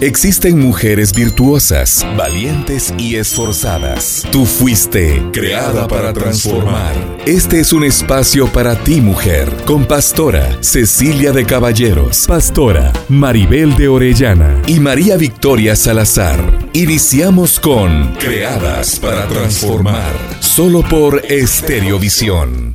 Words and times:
Existen 0.00 0.58
mujeres 0.58 1.12
virtuosas, 1.12 2.06
valientes 2.16 2.94
y 2.96 3.16
esforzadas. 3.16 4.26
Tú 4.32 4.46
fuiste 4.46 5.22
creada 5.30 5.86
para 5.86 6.14
transformar. 6.14 6.94
Este 7.26 7.60
es 7.60 7.74
un 7.74 7.84
espacio 7.84 8.50
para 8.50 8.76
ti, 8.82 9.02
mujer, 9.02 9.54
con 9.66 9.84
pastora 9.84 10.56
Cecilia 10.62 11.32
de 11.32 11.44
Caballeros, 11.44 12.24
pastora 12.26 12.94
Maribel 13.10 13.76
de 13.76 13.88
Orellana 13.88 14.62
y 14.66 14.80
María 14.80 15.18
Victoria 15.18 15.76
Salazar. 15.76 16.40
Iniciamos 16.72 17.60
con 17.60 18.14
Creadas 18.14 18.98
para 19.00 19.28
transformar, 19.28 20.14
solo 20.40 20.80
por 20.80 21.22
Estereovisión. 21.26 22.69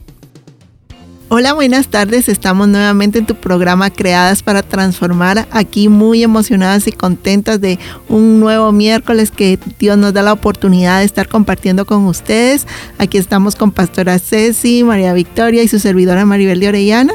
Hola, 1.38 1.52
buenas 1.52 1.90
tardes. 1.90 2.30
Estamos 2.30 2.70
nuevamente 2.70 3.20
en 3.20 3.26
tu 3.26 3.36
programa 3.36 3.90
Creadas 3.90 4.42
para 4.42 4.64
Transformar. 4.64 5.50
Aquí 5.52 5.90
muy 5.90 6.24
emocionadas 6.24 6.88
y 6.88 6.94
contentas 6.94 7.60
de 7.60 7.78
un 8.08 8.40
nuevo 8.40 8.72
miércoles 8.72 9.32
que 9.32 9.60
Dios 9.78 9.98
nos 9.98 10.14
da 10.14 10.22
la 10.22 10.32
oportunidad 10.32 11.00
de 11.00 11.06
estar 11.06 11.28
compartiendo 11.28 11.86
con 11.86 12.06
ustedes. 12.06 12.66
Aquí 13.00 13.18
estamos 13.18 13.58
con 13.58 13.72
Pastora 13.72 14.18
Ceci, 14.18 14.86
María 14.86 15.12
Victoria 15.12 15.62
y 15.62 15.68
su 15.68 15.78
servidora 15.78 16.26
Maribel 16.26 16.62
de 16.62 16.70
Orellana. 16.70 17.14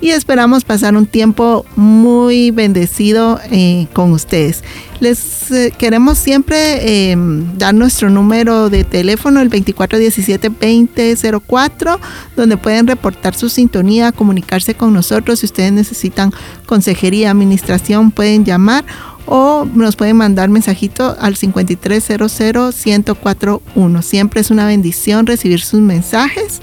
Y 0.00 0.10
esperamos 0.10 0.64
pasar 0.64 0.96
un 0.96 1.06
tiempo 1.06 1.64
muy 1.76 2.50
bendecido 2.50 3.38
eh, 3.52 3.86
con 3.92 4.10
ustedes. 4.10 4.64
Les 5.00 5.50
eh, 5.50 5.72
queremos 5.76 6.16
siempre 6.18 7.10
em, 7.10 7.56
dar 7.56 7.74
nuestro 7.74 8.10
número 8.10 8.68
de 8.68 8.84
teléfono, 8.84 9.40
el 9.40 9.48
2417-2004, 9.50 11.98
donde 12.36 12.58
pueden 12.58 12.86
reportar 12.86 13.34
su 13.34 13.48
sintonía, 13.48 14.12
comunicarse 14.12 14.74
con 14.74 14.92
nosotros. 14.92 15.38
Si 15.40 15.46
ustedes 15.46 15.72
necesitan 15.72 16.34
consejería, 16.66 17.30
administración, 17.30 18.10
pueden 18.10 18.44
llamar 18.44 18.84
o 19.24 19.66
nos 19.74 19.96
pueden 19.96 20.16
mandar 20.16 20.50
mensajito 20.50 21.16
al 21.18 21.36
5300-1041. 21.36 24.02
Siempre 24.02 24.42
es 24.42 24.50
una 24.50 24.66
bendición 24.66 25.26
recibir 25.26 25.62
sus 25.62 25.80
mensajes 25.80 26.60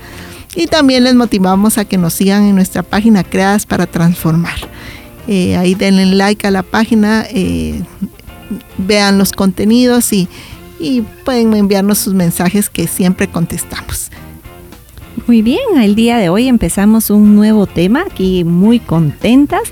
y 0.55 0.67
también 0.67 1.03
les 1.03 1.15
motivamos 1.15 1.79
a 1.79 1.85
que 1.85 1.97
nos 1.97 2.13
sigan 2.13 2.43
en 2.43 2.53
nuestra 2.53 2.83
página 2.83 3.23
Creadas 3.23 3.65
para 3.65 3.87
Transformar. 3.87 4.59
Eh, 5.27 5.57
ahí 5.57 5.75
denle 5.75 6.05
like 6.05 6.47
a 6.47 6.51
la 6.51 6.63
página. 6.63 7.25
Eh, 7.29 7.83
vean 8.77 9.17
los 9.17 9.31
contenidos 9.31 10.11
y, 10.13 10.27
pueden 11.25 11.55
enviarnos 11.55 11.97
sus 11.97 12.13
mensajes 12.13 12.69
que 12.69 12.85
siempre 12.85 13.27
contestamos. 13.27 14.11
Muy 15.25 15.41
bien, 15.41 15.81
el 15.81 15.95
día 15.95 16.17
de 16.17 16.29
hoy 16.29 16.47
empezamos 16.47 17.09
un 17.09 17.35
nuevo 17.35 17.65
tema 17.65 18.05
aquí 18.09 18.43
muy 18.43 18.79
contentas 18.79 19.63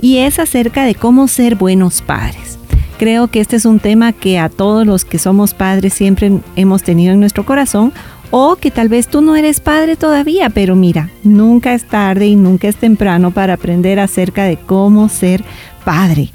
y 0.00 0.18
es 0.18 0.38
acerca 0.38 0.84
de 0.84 0.94
cómo 0.94 1.26
ser 1.26 1.56
buenos 1.56 2.02
padres. 2.02 2.58
Creo 2.98 3.26
que 3.26 3.40
este 3.40 3.56
es 3.56 3.64
un 3.64 3.80
tema 3.80 4.12
que 4.12 4.38
a 4.38 4.48
todos 4.48 4.86
los 4.86 5.04
que 5.04 5.18
somos 5.18 5.54
padres 5.54 5.92
siempre 5.92 6.38
hemos 6.54 6.84
tenido 6.84 7.12
en 7.12 7.20
nuestro 7.20 7.44
corazón 7.44 7.92
o 8.30 8.56
que 8.56 8.70
tal 8.70 8.88
vez 8.88 9.08
tú 9.08 9.20
no 9.20 9.36
eres 9.36 9.60
padre 9.60 9.96
todavía, 9.96 10.50
pero 10.50 10.76
mira, 10.76 11.10
nunca 11.22 11.74
es 11.74 11.84
tarde 11.84 12.26
y 12.26 12.36
nunca 12.36 12.68
es 12.68 12.76
temprano 12.76 13.30
para 13.30 13.54
aprender 13.54 14.00
acerca 14.00 14.44
de 14.44 14.56
cómo 14.56 15.08
ser 15.08 15.44
padre. 15.84 16.30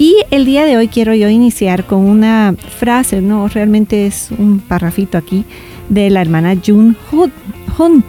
Y 0.00 0.16
el 0.30 0.46
día 0.46 0.64
de 0.64 0.78
hoy 0.78 0.88
quiero 0.88 1.14
yo 1.14 1.28
iniciar 1.28 1.84
con 1.84 1.98
una 2.06 2.54
frase, 2.78 3.20
no, 3.20 3.48
realmente 3.48 4.06
es 4.06 4.30
un 4.30 4.58
parrafito 4.58 5.18
aquí, 5.18 5.44
de 5.90 6.08
la 6.08 6.22
hermana 6.22 6.56
June 6.66 6.94
Hunt. 7.12 8.06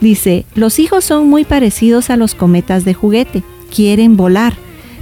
Dice, 0.00 0.44
los 0.56 0.80
hijos 0.80 1.04
son 1.04 1.30
muy 1.30 1.44
parecidos 1.44 2.10
a 2.10 2.16
los 2.16 2.34
cometas 2.34 2.84
de 2.84 2.94
juguete, 2.94 3.44
quieren 3.72 4.16
volar, 4.16 4.54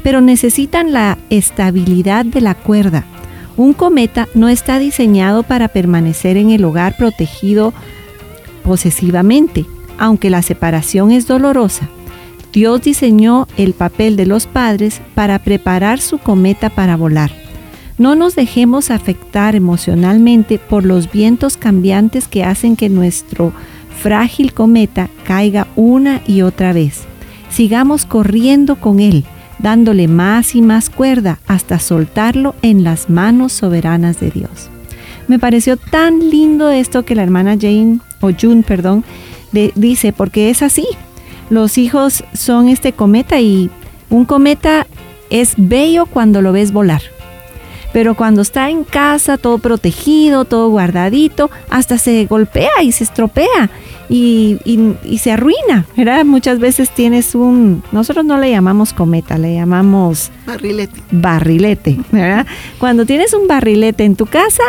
pero 0.02 0.20
necesitan 0.20 0.92
la 0.92 1.16
estabilidad 1.30 2.26
de 2.26 2.42
la 2.42 2.54
cuerda. 2.54 3.06
Un 3.56 3.72
cometa 3.72 4.28
no 4.34 4.50
está 4.50 4.78
diseñado 4.78 5.42
para 5.42 5.68
permanecer 5.68 6.36
en 6.36 6.50
el 6.50 6.66
hogar 6.66 6.98
protegido 6.98 7.72
posesivamente, 8.62 9.64
aunque 9.96 10.28
la 10.28 10.42
separación 10.42 11.12
es 11.12 11.26
dolorosa. 11.26 11.88
Dios 12.52 12.82
diseñó 12.82 13.46
el 13.56 13.74
papel 13.74 14.16
de 14.16 14.26
los 14.26 14.46
padres 14.46 15.00
para 15.14 15.38
preparar 15.38 16.00
su 16.00 16.18
cometa 16.18 16.70
para 16.70 16.96
volar. 16.96 17.30
No 17.98 18.14
nos 18.14 18.34
dejemos 18.34 18.90
afectar 18.90 19.54
emocionalmente 19.54 20.58
por 20.58 20.84
los 20.84 21.12
vientos 21.12 21.56
cambiantes 21.56 22.28
que 22.28 22.44
hacen 22.44 22.74
que 22.74 22.88
nuestro 22.88 23.52
frágil 24.02 24.54
cometa 24.54 25.10
caiga 25.24 25.66
una 25.76 26.22
y 26.26 26.42
otra 26.42 26.72
vez. 26.72 27.02
Sigamos 27.50 28.06
corriendo 28.06 28.76
con 28.76 29.00
él, 29.00 29.24
dándole 29.58 30.08
más 30.08 30.54
y 30.54 30.62
más 30.62 30.88
cuerda 30.88 31.38
hasta 31.46 31.78
soltarlo 31.78 32.54
en 32.62 32.84
las 32.84 33.10
manos 33.10 33.52
soberanas 33.52 34.18
de 34.18 34.30
Dios. 34.30 34.70
Me 35.28 35.38
pareció 35.38 35.76
tan 35.76 36.30
lindo 36.30 36.70
esto 36.70 37.04
que 37.04 37.14
la 37.14 37.22
hermana 37.22 37.56
Jane, 37.60 38.00
o 38.20 38.30
June, 38.32 38.62
perdón, 38.66 39.04
dice, 39.74 40.12
porque 40.12 40.50
es 40.50 40.62
así. 40.62 40.86
Los 41.50 41.78
hijos 41.78 42.24
son 42.32 42.68
este 42.68 42.92
cometa 42.92 43.40
y 43.40 43.70
un 44.08 44.24
cometa 44.24 44.86
es 45.30 45.54
bello 45.56 46.06
cuando 46.06 46.42
lo 46.42 46.52
ves 46.52 46.72
volar. 46.72 47.02
Pero 47.92 48.14
cuando 48.14 48.42
está 48.42 48.70
en 48.70 48.84
casa, 48.84 49.36
todo 49.36 49.58
protegido, 49.58 50.44
todo 50.44 50.70
guardadito, 50.70 51.50
hasta 51.68 51.98
se 51.98 52.24
golpea 52.26 52.82
y 52.82 52.92
se 52.92 53.02
estropea 53.02 53.68
y, 54.08 54.58
se 55.18 55.32
arruina. 55.32 55.86
¿verdad? 55.96 56.24
Muchas 56.24 56.60
veces 56.60 56.90
tienes 56.90 57.34
un, 57.34 57.82
nosotros 57.90 58.24
no 58.24 58.38
le 58.38 58.50
llamamos 58.50 58.92
cometa, 58.92 59.38
le 59.38 59.54
llamamos 59.54 60.30
barrilete. 60.46 61.00
Barrilete, 61.10 61.98
¿verdad? 62.12 62.46
Cuando 62.78 63.06
tienes 63.06 63.34
un 63.34 63.48
barrilete 63.48 64.04
en 64.04 64.14
tu 64.14 64.26
casa, 64.26 64.62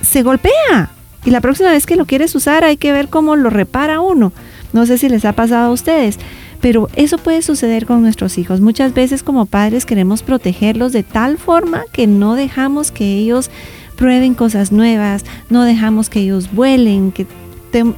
se 0.00 0.22
golpea. 0.22 0.90
Y 1.24 1.30
la 1.30 1.40
próxima 1.40 1.70
vez 1.70 1.86
que 1.86 1.96
lo 1.96 2.04
quieres 2.04 2.34
usar 2.34 2.64
hay 2.64 2.76
que 2.76 2.92
ver 2.92 3.08
cómo 3.08 3.34
lo 3.34 3.50
repara 3.50 4.00
uno. 4.00 4.32
No 4.72 4.86
sé 4.86 4.98
si 4.98 5.08
les 5.08 5.24
ha 5.24 5.32
pasado 5.32 5.68
a 5.68 5.72
ustedes, 5.72 6.18
pero 6.60 6.88
eso 6.94 7.18
puede 7.18 7.42
suceder 7.42 7.86
con 7.86 8.02
nuestros 8.02 8.38
hijos. 8.38 8.60
Muchas 8.60 8.94
veces 8.94 9.22
como 9.22 9.46
padres 9.46 9.84
queremos 9.84 10.22
protegerlos 10.22 10.92
de 10.92 11.02
tal 11.02 11.38
forma 11.38 11.84
que 11.92 12.06
no 12.06 12.34
dejamos 12.34 12.90
que 12.90 13.16
ellos 13.16 13.50
prueben 13.96 14.34
cosas 14.34 14.72
nuevas, 14.72 15.24
no 15.50 15.64
dejamos 15.64 16.08
que 16.08 16.20
ellos 16.20 16.52
vuelen, 16.52 17.12
que 17.12 17.26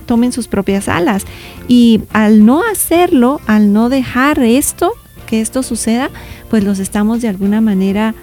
tomen 0.07 0.33
sus 0.33 0.49
propias 0.49 0.89
alas. 0.89 1.25
Y 1.69 2.03
al 2.13 2.45
no 2.45 2.63
hacerlo, 2.63 3.41
al 3.47 3.73
no 3.73 3.89
dejar 3.89 4.39
esto, 4.41 4.93
que 5.27 5.41
esto 5.41 5.63
suceda, 5.63 6.11
pues 6.51 6.65
los 6.65 6.79
estamos 6.79 7.21
de 7.21 7.29
alguna 7.29 7.61
manera 7.61 8.15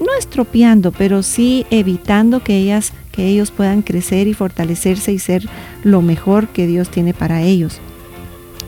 no 0.00 0.08
estropeando, 0.18 0.92
pero 0.92 1.22
sí 1.22 1.66
evitando 1.70 2.42
que 2.42 2.56
ellas 2.56 2.92
que 3.12 3.26
ellos 3.26 3.50
puedan 3.50 3.82
crecer 3.82 4.26
y 4.26 4.34
fortalecerse 4.34 5.12
y 5.12 5.18
ser 5.18 5.46
lo 5.84 6.00
mejor 6.00 6.48
que 6.48 6.66
Dios 6.66 6.88
tiene 6.88 7.12
para 7.12 7.42
ellos. 7.42 7.78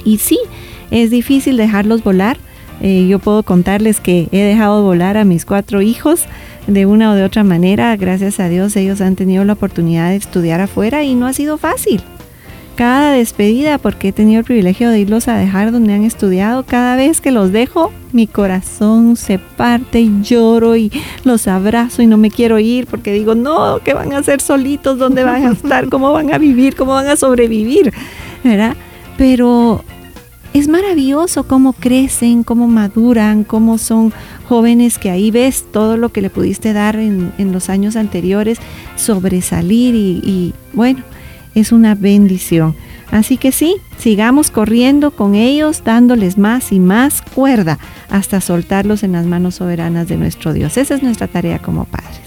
Y 0.04 0.19
sí, 0.19 0.38
es 0.91 1.10
difícil 1.10 1.56
dejarlos 1.56 2.03
volar. 2.03 2.37
Eh, 2.81 3.06
yo 3.09 3.19
puedo 3.19 3.42
contarles 3.42 4.00
que 4.00 4.28
he 4.32 4.41
dejado 4.41 4.82
volar 4.82 5.16
a 5.16 5.25
mis 5.25 5.44
cuatro 5.44 5.81
hijos 5.81 6.25
de 6.66 6.87
una 6.87 7.12
o 7.12 7.15
de 7.15 7.25
otra 7.25 7.44
manera. 7.44 7.97
Gracias 7.97 8.41
a 8.41 8.48
Dios 8.48 8.76
ellos 8.76 9.00
han 9.00 9.16
tenido 9.16 9.44
la 9.44 9.54
oportunidad 9.54 10.10
de 10.10 10.16
estudiar 10.16 10.60
afuera 10.60 11.03
y 11.04 11.14
no 11.14 11.26
ha 11.26 11.32
sido 11.32 11.59
fácil. 11.59 12.03
Cada 12.76 13.12
despedida, 13.12 13.78
porque 13.78 14.09
he 14.09 14.12
tenido 14.12 14.41
el 14.41 14.44
privilegio 14.44 14.91
de 14.91 14.98
irlos 14.98 15.28
a 15.28 15.37
dejar 15.37 15.70
donde 15.70 15.93
han 15.93 16.03
estudiado, 16.03 16.64
cada 16.64 16.97
vez 16.97 17.20
que 17.20 17.31
los 17.31 17.53
dejo, 17.53 17.93
mi 18.10 18.26
corazón 18.26 19.14
se 19.14 19.38
parte 19.38 20.00
y 20.00 20.22
lloro 20.22 20.75
y 20.75 20.91
los 21.22 21.47
abrazo 21.47 22.03
y 22.03 22.09
no 22.09 22.16
me 22.16 22.32
quiero 22.32 22.59
ir 22.59 22.88
porque 22.88 23.12
digo, 23.12 23.37
no, 23.37 23.78
¿qué 23.84 23.94
van 23.94 24.12
a 24.12 24.19
hacer 24.19 24.41
solitos? 24.41 24.98
¿Dónde 24.98 25.22
van 25.22 25.47
a 25.47 25.53
estar? 25.53 25.88
¿Cómo 25.88 26.12
van 26.12 26.34
a 26.34 26.38
vivir? 26.38 26.75
¿Cómo 26.75 26.93
van 26.93 27.06
a 27.06 27.14
sobrevivir? 27.14 27.93
¿Verdad? 28.43 28.76
Pero 29.16 29.84
es 30.54 30.69
maravilloso 30.69 31.48
cómo 31.48 31.72
crecen, 31.72 32.44
cómo 32.44 32.69
maduran, 32.69 33.42
cómo 33.42 33.76
son 33.76 34.12
jóvenes 34.48 34.98
que 34.98 35.10
ahí 35.10 35.32
ves 35.32 35.65
todo 35.72 35.97
lo 35.97 36.10
que 36.10 36.22
le 36.22 36.31
pudiste 36.31 36.72
dar 36.72 36.94
en, 36.97 37.32
los 37.52 37.69
años 37.69 37.96
anteriores, 37.96 38.58
sobresalir 38.94 39.96
y, 39.96 40.23
y 40.25 40.55
bueno, 40.73 41.02
es 41.56 41.73
una 41.73 41.96
bendición. 41.96 42.76
Así 43.11 43.37
que 43.37 43.50
sí, 43.50 43.76
sigamos 43.99 44.52
corriendo 44.52 45.11
con 45.11 45.34
ellos, 45.34 45.82
dándoles 45.84 46.38
más 46.38 46.70
y 46.70 46.78
más 46.78 47.20
cuerda 47.20 47.78
hasta 48.08 48.40
soltarlos 48.40 49.02
en 49.02 49.12
las 49.12 49.26
manos 49.26 49.56
soberanas 49.56 50.06
de 50.08 50.17
nuestro 50.17 50.52
Dios. 50.52 50.76
Esa 50.76 50.94
es 50.94 51.02
nuestra 51.02 51.26
tarea 51.26 51.58
como 51.58 51.84
padres. 51.84 52.24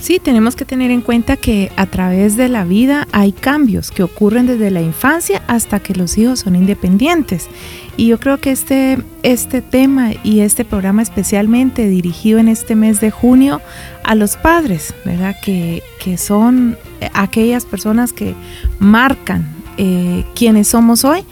Sí, 0.00 0.18
tenemos 0.18 0.56
que 0.56 0.64
tener 0.64 0.90
en 0.90 1.02
cuenta 1.02 1.36
que 1.36 1.70
a 1.76 1.84
través 1.84 2.36
de 2.36 2.48
la 2.48 2.64
vida 2.64 3.06
hay 3.12 3.32
cambios 3.32 3.90
que 3.90 4.02
ocurren 4.02 4.46
desde 4.46 4.70
la 4.70 4.80
infancia 4.80 5.42
hasta 5.46 5.78
que 5.80 5.94
los 5.94 6.16
hijos 6.16 6.40
son 6.40 6.56
independientes. 6.56 7.48
Y 7.98 8.06
yo 8.06 8.18
creo 8.18 8.38
que 8.38 8.50
este, 8.50 8.98
este 9.22 9.60
tema 9.60 10.12
y 10.24 10.40
este 10.40 10.64
programa 10.64 11.02
especialmente 11.02 11.86
dirigido 11.86 12.38
en 12.38 12.48
este 12.48 12.74
mes 12.74 13.00
de 13.00 13.10
junio 13.10 13.60
a 14.02 14.14
los 14.14 14.38
padres, 14.38 14.94
¿verdad? 15.04 15.36
Que, 15.42 15.82
que 16.02 16.16
son 16.16 16.78
aquellas 17.12 17.66
personas 17.66 18.14
que 18.14 18.34
marcan 18.78 19.46
eh, 19.76 20.24
quienes 20.34 20.68
somos 20.68 21.04
hoy, 21.04 21.24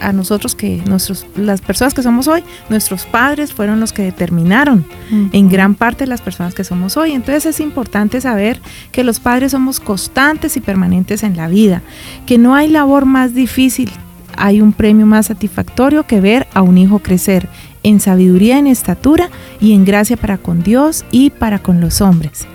a 0.00 0.12
nosotros 0.12 0.54
que 0.54 0.82
nuestros, 0.86 1.26
las 1.36 1.60
personas 1.60 1.94
que 1.94 2.02
somos 2.02 2.28
hoy, 2.28 2.44
nuestros 2.68 3.04
padres 3.04 3.52
fueron 3.52 3.80
los 3.80 3.92
que 3.92 4.02
determinaron 4.02 4.84
en 5.32 5.48
gran 5.48 5.74
parte 5.74 6.06
las 6.06 6.20
personas 6.20 6.54
que 6.54 6.64
somos 6.64 6.96
hoy. 6.96 7.12
Entonces 7.12 7.46
es 7.46 7.60
importante 7.60 8.20
saber 8.20 8.60
que 8.92 9.04
los 9.04 9.20
padres 9.20 9.52
somos 9.52 9.80
constantes 9.80 10.56
y 10.56 10.60
permanentes 10.60 11.22
en 11.22 11.36
la 11.36 11.48
vida, 11.48 11.82
que 12.26 12.38
no 12.38 12.54
hay 12.54 12.68
labor 12.68 13.06
más 13.06 13.34
difícil, 13.34 13.90
hay 14.36 14.60
un 14.60 14.72
premio 14.72 15.06
más 15.06 15.26
satisfactorio 15.26 16.06
que 16.06 16.20
ver 16.20 16.46
a 16.54 16.62
un 16.62 16.78
hijo 16.78 16.98
crecer 16.98 17.48
en 17.82 18.00
sabiduría, 18.00 18.58
en 18.58 18.66
estatura 18.66 19.30
y 19.60 19.72
en 19.72 19.84
gracia 19.84 20.16
para 20.16 20.38
con 20.38 20.62
Dios 20.62 21.04
y 21.10 21.30
para 21.30 21.58
con 21.58 21.80
los 21.80 22.00
hombres. 22.00 22.46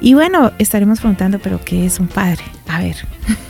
Y 0.00 0.14
bueno, 0.14 0.52
estaremos 0.58 1.00
preguntando, 1.00 1.38
pero 1.38 1.60
¿qué 1.64 1.84
es 1.84 2.00
un 2.00 2.06
padre? 2.06 2.42
A 2.68 2.80
ver. 2.80 2.96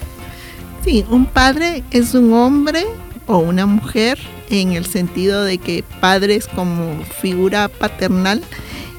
Sí, 0.85 1.05
un 1.11 1.27
padre 1.27 1.85
es 1.91 2.15
un 2.15 2.33
hombre 2.33 2.87
o 3.27 3.37
una 3.39 3.67
mujer 3.67 4.19
en 4.49 4.73
el 4.73 4.87
sentido 4.87 5.45
de 5.45 5.59
que 5.59 5.85
padres 6.01 6.49
como 6.49 7.05
figura 7.21 7.69
paternal 7.69 8.43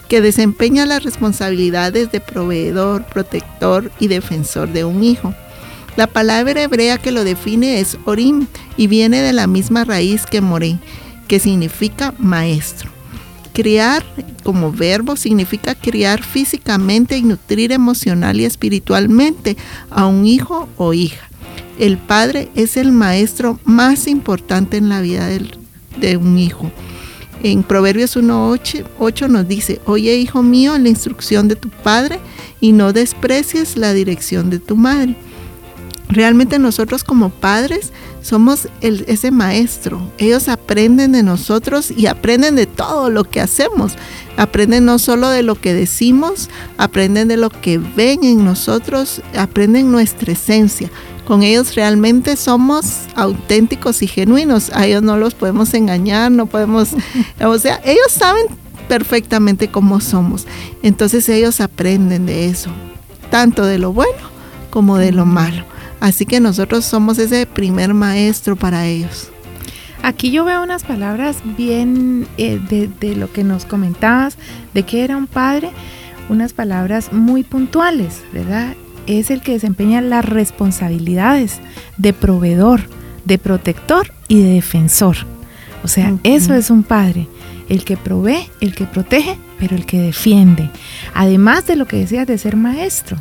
que 0.07 0.21
desempeña 0.21 0.85
las 0.85 1.03
responsabilidades 1.03 2.11
de 2.11 2.19
proveedor, 2.19 3.03
protector 3.05 3.91
y 3.99 4.09
defensor 4.09 4.69
de 4.69 4.85
un 4.85 5.03
hijo. 5.03 5.33
La 5.97 6.05
palabra 6.05 6.61
hebrea 6.61 6.99
que 6.99 7.11
lo 7.11 7.23
define 7.23 7.79
es 7.79 7.97
orim 8.05 8.45
y 8.77 8.85
viene 8.85 9.21
de 9.21 9.33
la 9.33 9.47
misma 9.47 9.83
raíz 9.83 10.25
que 10.27 10.39
moré, 10.39 10.77
que 11.27 11.39
significa 11.39 12.13
maestro. 12.19 12.91
Criar 13.53 14.03
como 14.43 14.71
verbo 14.71 15.15
significa 15.15 15.73
criar 15.75 16.21
físicamente 16.23 17.17
y 17.17 17.23
nutrir 17.23 17.71
emocional 17.71 18.39
y 18.39 18.45
espiritualmente 18.45 19.57
a 19.89 20.05
un 20.05 20.25
hijo 20.25 20.69
o 20.77 20.93
hija 20.93 21.30
el 21.81 21.97
padre 21.97 22.51
es 22.53 22.77
el 22.77 22.91
maestro 22.91 23.59
más 23.65 24.07
importante 24.07 24.77
en 24.77 24.87
la 24.87 25.01
vida 25.01 25.27
de 25.97 26.15
un 26.15 26.37
hijo. 26.37 26.71
En 27.41 27.63
Proverbios 27.63 28.15
1.8 28.15 29.27
nos 29.27 29.47
dice, 29.47 29.81
oye 29.87 30.15
hijo 30.15 30.43
mío 30.43 30.77
la 30.77 30.89
instrucción 30.89 31.47
de 31.47 31.55
tu 31.55 31.69
padre 31.69 32.19
y 32.59 32.71
no 32.71 32.93
desprecies 32.93 33.77
la 33.77 33.93
dirección 33.93 34.51
de 34.51 34.59
tu 34.59 34.75
madre. 34.75 35.15
Realmente 36.07 36.59
nosotros 36.59 37.03
como 37.03 37.31
padres 37.31 37.91
somos 38.21 38.67
ese 38.81 39.31
maestro. 39.31 40.01
Ellos 40.19 40.49
aprenden 40.49 41.13
de 41.13 41.23
nosotros 41.23 41.89
y 41.89 42.05
aprenden 42.05 42.55
de 42.57 42.67
todo 42.67 43.09
lo 43.09 43.23
que 43.23 43.41
hacemos. 43.41 43.93
Aprenden 44.37 44.85
no 44.85 44.99
solo 44.99 45.29
de 45.29 45.41
lo 45.41 45.55
que 45.55 45.73
decimos, 45.73 46.47
aprenden 46.77 47.27
de 47.27 47.37
lo 47.37 47.49
que 47.49 47.79
ven 47.79 48.23
en 48.23 48.45
nosotros, 48.45 49.23
aprenden 49.35 49.91
nuestra 49.91 50.33
esencia 50.33 50.91
con 51.31 51.43
ellos 51.43 51.75
realmente 51.75 52.35
somos 52.35 53.03
auténticos 53.15 54.01
y 54.01 54.07
genuinos. 54.07 54.69
A 54.73 54.85
ellos 54.85 55.01
no 55.01 55.15
los 55.15 55.33
podemos 55.33 55.73
engañar, 55.73 56.29
no 56.29 56.45
podemos, 56.45 56.89
o 57.41 57.57
sea, 57.57 57.79
ellos 57.85 58.09
saben 58.09 58.47
perfectamente 58.89 59.69
cómo 59.69 60.01
somos. 60.01 60.45
Entonces 60.83 61.29
ellos 61.29 61.61
aprenden 61.61 62.25
de 62.25 62.47
eso, 62.47 62.69
tanto 63.29 63.65
de 63.65 63.77
lo 63.77 63.93
bueno 63.93 64.11
como 64.71 64.97
de 64.97 65.13
lo 65.13 65.25
malo. 65.25 65.63
Así 66.01 66.25
que 66.25 66.41
nosotros 66.41 66.83
somos 66.83 67.17
ese 67.17 67.45
primer 67.45 67.93
maestro 67.93 68.57
para 68.57 68.85
ellos. 68.87 69.29
Aquí 70.03 70.31
yo 70.31 70.43
veo 70.43 70.61
unas 70.61 70.83
palabras 70.83 71.37
bien 71.57 72.27
eh, 72.37 72.59
de, 72.69 72.89
de, 72.99 73.15
lo 73.15 73.31
que 73.31 73.45
nos 73.45 73.63
comentabas, 73.63 74.37
de 74.73 74.83
que 74.83 75.05
era 75.05 75.15
un 75.15 75.27
padre, 75.27 75.71
unas 76.27 76.51
palabras 76.51 77.13
muy 77.13 77.43
puntuales, 77.43 78.21
¿verdad? 78.33 78.75
Es 79.07 79.31
el 79.31 79.41
que 79.41 79.53
desempeña 79.53 80.01
las 80.01 80.25
responsabilidades 80.25 81.59
de 81.97 82.13
proveedor, 82.13 82.81
de 83.25 83.37
protector 83.37 84.11
y 84.27 84.41
de 84.41 84.53
defensor. 84.53 85.17
O 85.83 85.87
sea, 85.87 86.13
eso 86.23 86.53
es 86.53 86.69
un 86.69 86.83
padre, 86.83 87.27
el 87.69 87.83
que 87.83 87.97
provee, 87.97 88.49
el 88.59 88.75
que 88.75 88.85
protege, 88.85 89.37
pero 89.59 89.75
el 89.75 89.85
que 89.85 89.99
defiende. 89.99 90.69
Además 91.13 91.65
de 91.65 91.75
lo 91.75 91.87
que 91.87 91.97
decías 91.97 92.27
de 92.27 92.37
ser 92.37 92.55
maestro, 92.55 93.17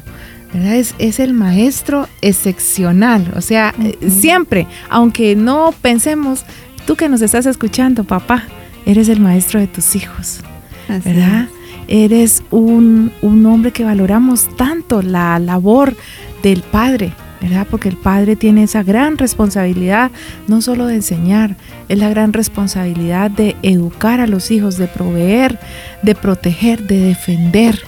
¿verdad? 0.53 0.77
Es, 0.77 1.21
el 1.21 1.33
maestro 1.33 2.09
excepcional. 2.21 3.33
O 3.37 3.41
sea, 3.41 3.75
eh, 3.83 3.99
siempre, 4.09 4.67
aunque 4.89 5.37
no 5.37 5.73
pensemos, 5.81 6.45
tú 6.87 6.97
que 6.97 7.09
nos 7.09 7.23
estás 7.23 7.47
escuchando, 7.47 8.05
papá, 8.05 8.45
eres 8.87 9.09
el 9.09 9.21
maestro 9.21 9.61
de 9.61 9.67
tus 9.67 9.95
hijos, 9.97 10.41
¿verdad? 10.89 11.49
Eres 11.91 12.43
un, 12.51 13.13
hombre 13.45 13.73
que 13.73 13.85
valoramos 13.85 14.49
tanto 14.57 15.03
la 15.03 15.39
labor 15.39 15.95
del 16.43 16.63
padre, 16.63 17.13
¿verdad? 17.43 17.67
Porque 17.69 17.89
el 17.89 17.97
padre 17.97 18.37
tiene 18.37 18.63
esa 18.63 18.83
gran 18.83 19.19
responsabilidad, 19.19 20.11
no 20.47 20.63
solo 20.63 20.87
de 20.87 20.95
enseñar, 20.95 21.57
es 21.89 21.99
la 21.99 22.09
gran 22.09 22.33
responsabilidad 22.33 23.31
de 23.31 23.57
educar 23.63 24.21
a 24.21 24.29
los 24.29 24.51
hijos, 24.51 24.79
de 24.79 24.87
proveer, 24.87 25.59
de 26.03 26.15
proteger, 26.15 26.87
de 26.87 27.01
defender. 27.01 27.83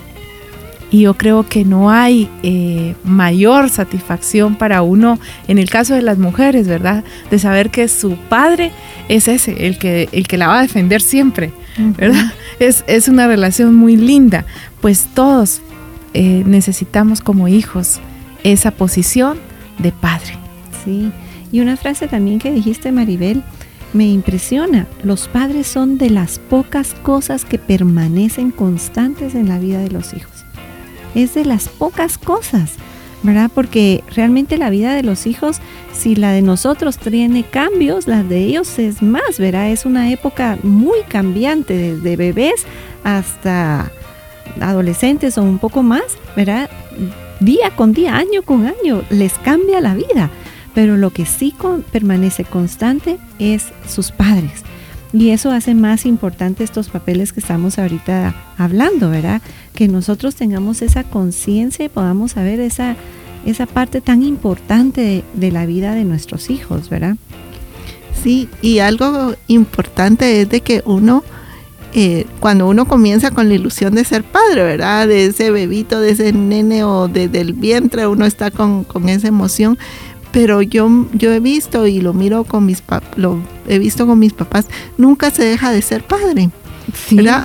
Y 0.91 1.03
yo 1.03 1.15
creo 1.15 1.49
que 1.49 1.65
no 1.65 1.91
hay 1.91 2.29
eh, 2.43 2.95
mayor 3.03 3.71
satisfacción 3.71 4.57
para 4.57 4.83
uno, 4.83 5.19
en 5.49 5.57
el 5.57 5.71
caso 5.71 5.95
de 5.95 6.03
las 6.03 6.19
mujeres, 6.19 6.69
¿verdad? 6.69 7.03
De 7.31 7.39
saber 7.39 7.71
que 7.71 7.89
su 7.89 8.17
padre 8.29 8.73
es 9.09 9.27
ese, 9.29 9.67
el 9.67 9.79
que, 9.79 10.11
el 10.13 10.27
que 10.27 10.37
la 10.37 10.49
va 10.49 10.59
a 10.59 10.63
defender 10.63 11.01
siempre, 11.01 11.53
¿verdad? 11.77 12.33
Es, 12.59 12.85
es, 12.87 13.09
una 13.09 13.27
relación 13.27 13.75
muy 13.75 13.97
linda, 13.97 14.45
pues 14.81 15.09
todos 15.15 15.61
eh, 16.15 16.43
necesitamos 16.47 17.21
como 17.21 17.49
hijos 17.49 18.01
esa 18.45 18.71
posición 18.71 19.39
de 19.79 19.91
padre. 19.93 20.39
Sí, 20.85 21.11
y 21.51 21.61
una 21.61 21.77
frase 21.77 22.09
también 22.09 22.39
que 22.39 22.53
dijiste, 22.53 22.93
Maribel, 22.93 23.43
me 23.93 24.07
impresiona. 24.07 24.87
Los 25.03 25.29
padres 25.29 25.67
son 25.67 25.99
de 25.99 26.11
las 26.11 26.39
pocas 26.39 26.95
cosas 27.03 27.45
que 27.45 27.59
permanecen 27.59 28.51
constantes 28.51 29.35
en 29.35 29.49
la 29.49 29.59
vida 29.59 29.81
de 29.81 29.91
los 29.91 30.15
hijos 30.15 30.33
es 31.15 31.35
de 31.35 31.45
las 31.45 31.69
pocas 31.69 32.19
cosas, 32.19 32.73
¿verdad? 33.23 33.51
Porque 33.55 34.03
realmente 34.15 34.59
la 34.59 34.71
vida 34.71 34.95
de 34.95 35.03
los 35.03 35.27
hijos, 35.27 35.59
si 35.93 36.17
la 36.17 36.33
de 36.33 36.43
nosotros 36.43 36.99
tiene 36.99 37.45
cambios, 37.45 38.07
la 38.07 38.23
de 38.23 38.39
ellos 38.39 38.79
es 38.79 39.03
más, 39.03 39.39
¿verdad? 39.39 39.71
Es 39.71 39.87
una 39.87 40.11
época 40.11 40.59
muy 40.63 41.03
cambiante, 41.09 41.77
desde 41.77 42.17
bebés 42.17 42.67
hasta 43.05 43.91
adolescentes 44.61 45.39
o 45.39 45.43
un 45.43 45.59
poco 45.59 45.83
más, 45.83 46.03
¿verdad? 46.37 46.69
Día 47.41 47.71
con 47.75 47.93
día, 47.93 48.17
año 48.17 48.43
con 48.43 48.67
año, 48.67 49.03
les 49.11 49.35
cambia 49.35 49.81
la 49.81 49.95
vida. 49.95 50.31
Pero 50.75 50.97
lo 50.97 51.11
que 51.11 51.27
sí 51.27 51.55
permanece 51.91 52.45
constante 52.45 53.19
es 53.39 53.67
sus 53.87 54.11
padres. 54.11 54.65
Y 55.13 55.31
eso 55.31 55.51
hace 55.51 55.75
más 55.75 56.07
importante 56.07 56.65
estos 56.65 56.89
papeles 56.89 57.33
que 57.33 57.41
estamos 57.41 57.79
ahorita 57.79 58.35
hablando, 58.57 59.11
¿verdad? 59.11 59.43
Que 59.75 59.87
nosotros 59.87 60.35
tengamos 60.35 60.81
esa 60.81 61.05
conciencia 61.05 61.85
y 61.85 61.89
podamos 61.91 62.33
saber 62.33 62.61
esa, 62.61 62.97
esa 63.45 63.67
parte 63.67 64.01
tan 64.01 64.23
importante 64.23 65.23
de, 65.35 65.51
la 65.51 65.67
vida 65.67 65.95
de 65.95 66.05
nuestros 66.05 66.49
hijos, 66.49 66.89
¿verdad? 66.89 67.17
Sí, 68.23 68.49
y 68.63 68.79
algo 68.79 69.35
importante 69.49 70.41
es 70.41 70.49
de 70.49 70.63
que 70.63 70.83
uno, 70.87 71.25
eh, 71.93 72.25
cuando 72.41 72.67
uno 72.67 72.87
comienza 72.87 73.33
con 73.33 73.49
la 73.49 73.55
ilusión 73.55 73.95
de 73.95 74.05
ser 74.05 74.25
padre, 74.25 74.63
¿verdad? 74.63 75.09
De 75.09 75.27
ese 75.27 75.51
bebito, 75.51 76.01
de 76.01 76.13
ese 76.13 76.33
nene 76.33 76.85
o 76.85 77.09
de, 77.09 77.29
del 77.29 77.53
vientre, 77.53 78.07
uno 78.07 78.25
está 78.25 78.51
con, 78.51 78.85
con 78.85 79.11
esa 79.11 79.29
emoción, 79.29 79.77
pero 80.33 80.63
yo, 80.63 81.07
yo 81.13 81.33
he 81.33 81.41
visto 81.41 81.87
y 81.87 82.01
lo 82.01 82.15
miro 82.15 82.45
con 82.45 82.67
mis 82.67 82.83
lo 83.17 83.39
he 83.69 83.79
visto 83.79 84.07
con 84.07 84.19
mis 84.19 84.33
papás, 84.33 84.67
nunca 84.99 85.31
se 85.31 85.45
deja 85.45 85.71
de 85.71 85.83
ser 85.83 86.03
padre. 86.03 86.51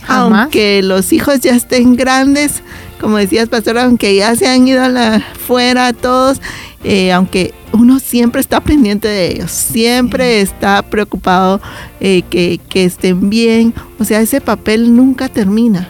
Aunque 0.08 0.82
los 0.82 1.14
hijos 1.14 1.42
ya 1.42 1.56
estén 1.56 1.96
grandes, 1.96 2.64
como 3.00 3.18
decías, 3.18 3.50
pastor, 3.50 3.78
aunque 3.78 4.16
ya 4.16 4.36
se 4.36 4.48
han 4.48 4.68
ido 4.68 4.84
a 4.84 4.90
la, 4.90 5.20
fuera 5.20 5.94
todos, 5.94 6.42
eh, 6.84 7.12
aunque 7.12 7.54
uno 7.72 8.00
siempre 8.00 8.42
está 8.42 8.62
pendiente 8.62 9.08
de 9.08 9.32
ellos, 9.32 9.52
siempre 9.52 10.42
está 10.42 10.82
preocupado 10.82 11.62
eh, 12.00 12.24
que, 12.30 12.60
que, 12.70 12.86
estén 12.86 13.30
bien. 13.30 13.74
O 14.00 14.06
sea, 14.06 14.22
ese 14.22 14.42
papel 14.42 14.96
nunca 14.96 15.30
termina, 15.30 15.88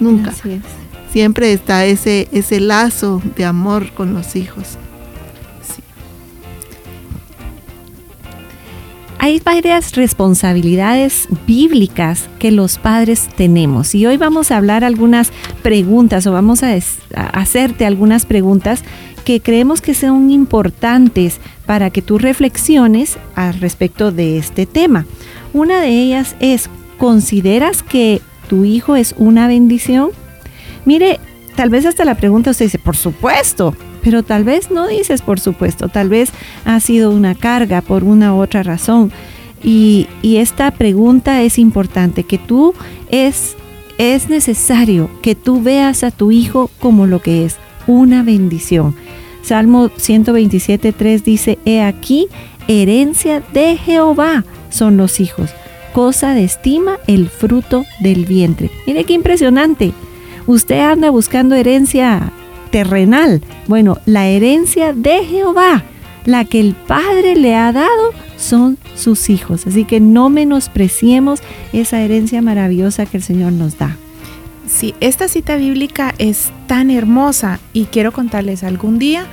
nunca. 0.00 0.32
Siempre 1.10 1.52
está 1.52 1.86
ese, 1.86 2.28
ese 2.32 2.58
lazo 2.58 3.22
de 3.36 3.44
amor 3.44 3.92
con 3.92 4.14
los 4.14 4.34
hijos. 4.34 4.78
Hay 9.18 9.40
varias 9.40 9.94
responsabilidades 9.94 11.28
bíblicas 11.46 12.28
que 12.38 12.50
los 12.50 12.78
padres 12.78 13.28
tenemos 13.36 13.94
y 13.94 14.06
hoy 14.06 14.16
vamos 14.16 14.50
a 14.50 14.56
hablar 14.56 14.84
algunas 14.84 15.32
preguntas 15.62 16.26
o 16.26 16.32
vamos 16.32 16.62
a, 16.62 16.76
hacerte 17.32 17.86
algunas 17.86 18.26
preguntas 18.26 18.82
que 19.24 19.40
creemos 19.40 19.80
que 19.80 19.94
son 19.94 20.30
importantes 20.30 21.40
para 21.66 21.90
que 21.90 22.02
tú 22.02 22.18
reflexiones 22.18 23.16
al 23.34 23.58
respecto 23.60 24.12
de 24.12 24.36
este 24.36 24.66
tema. 24.66 25.06
Una 25.52 25.80
de 25.80 25.88
ellas 25.88 26.36
es, 26.40 26.68
¿consideras 26.98 27.82
que 27.82 28.20
tu 28.48 28.64
hijo 28.64 28.96
es 28.96 29.14
una 29.16 29.48
bendición? 29.48 30.10
Mire, 30.84 31.20
tal 31.54 31.70
vez 31.70 31.86
hasta 31.86 32.04
la 32.04 32.16
pregunta 32.16 32.50
usted 32.50 32.66
dice, 32.66 32.78
por 32.78 32.96
supuesto, 32.96 33.74
pero 34.02 34.22
tal 34.22 34.44
vez 34.44 34.70
no 34.70 34.86
dices 34.86 35.22
por 35.22 35.40
supuesto, 35.40 35.88
tal 35.88 36.08
vez 36.08 36.30
ha 36.64 36.78
sido 36.80 37.10
una 37.10 37.34
carga 37.34 37.80
por 37.80 38.04
una 38.04 38.34
u 38.34 38.42
otra 38.42 38.62
razón. 38.62 39.10
Y, 39.62 40.08
y 40.20 40.36
esta 40.36 40.70
pregunta 40.72 41.42
es 41.42 41.58
importante, 41.58 42.24
que 42.24 42.36
tú 42.36 42.74
es, 43.10 43.56
es 43.96 44.28
necesario 44.28 45.08
que 45.22 45.34
tú 45.34 45.62
veas 45.62 46.04
a 46.04 46.10
tu 46.10 46.30
hijo 46.30 46.70
como 46.80 47.06
lo 47.06 47.22
que 47.22 47.46
es, 47.46 47.56
una 47.86 48.22
bendición. 48.22 48.94
Salmo 49.42 49.90
127.3 49.90 51.22
dice, 51.22 51.58
He 51.64 51.82
aquí, 51.82 52.28
herencia 52.68 53.42
de 53.52 53.76
Jehová 53.76 54.44
son 54.70 54.96
los 54.96 55.20
hijos, 55.20 55.50
cosa 55.92 56.34
de 56.34 56.44
estima 56.44 56.98
el 57.06 57.28
fruto 57.28 57.84
del 58.00 58.26
vientre. 58.26 58.70
Mire 58.86 59.04
qué 59.04 59.12
impresionante. 59.14 59.92
Usted 60.46 60.80
anda 60.80 61.10
buscando 61.10 61.54
herencia 61.54 62.32
terrenal. 62.70 63.40
Bueno, 63.66 63.98
la 64.04 64.26
herencia 64.26 64.92
de 64.92 65.24
Jehová, 65.24 65.84
la 66.24 66.44
que 66.44 66.60
el 66.60 66.74
Padre 66.74 67.36
le 67.36 67.54
ha 67.54 67.72
dado, 67.72 68.12
son 68.36 68.78
sus 68.94 69.30
hijos. 69.30 69.66
Así 69.66 69.84
que 69.84 70.00
no 70.00 70.28
menospreciemos 70.28 71.40
esa 71.72 72.00
herencia 72.00 72.42
maravillosa 72.42 73.06
que 73.06 73.16
el 73.16 73.22
Señor 73.22 73.52
nos 73.52 73.78
da. 73.78 73.96
Sí, 74.66 74.94
esta 75.00 75.28
cita 75.28 75.56
bíblica 75.56 76.14
es 76.18 76.50
tan 76.66 76.90
hermosa 76.90 77.60
y 77.72 77.84
quiero 77.84 78.12
contarles 78.12 78.64
algún 78.64 78.98
día. 78.98 79.26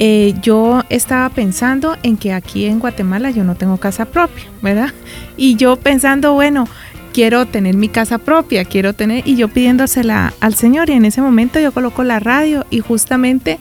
Eh, 0.00 0.34
yo 0.42 0.84
estaba 0.90 1.28
pensando 1.28 1.96
en 2.04 2.16
que 2.16 2.32
aquí 2.32 2.66
en 2.66 2.78
Guatemala 2.78 3.30
yo 3.30 3.42
no 3.42 3.56
tengo 3.56 3.78
casa 3.78 4.04
propia, 4.04 4.44
¿verdad? 4.62 4.92
Y 5.36 5.56
yo 5.56 5.74
pensando, 5.76 6.34
bueno, 6.34 6.68
quiero 7.18 7.46
tener 7.46 7.76
mi 7.76 7.88
casa 7.88 8.18
propia, 8.18 8.64
quiero 8.64 8.92
tener, 8.92 9.26
y 9.26 9.34
yo 9.34 9.48
pidiéndosela 9.48 10.34
al 10.38 10.54
Señor, 10.54 10.88
y 10.88 10.92
en 10.92 11.04
ese 11.04 11.20
momento 11.20 11.58
yo 11.58 11.72
coloco 11.72 12.04
la 12.04 12.20
radio 12.20 12.64
y 12.70 12.78
justamente 12.78 13.58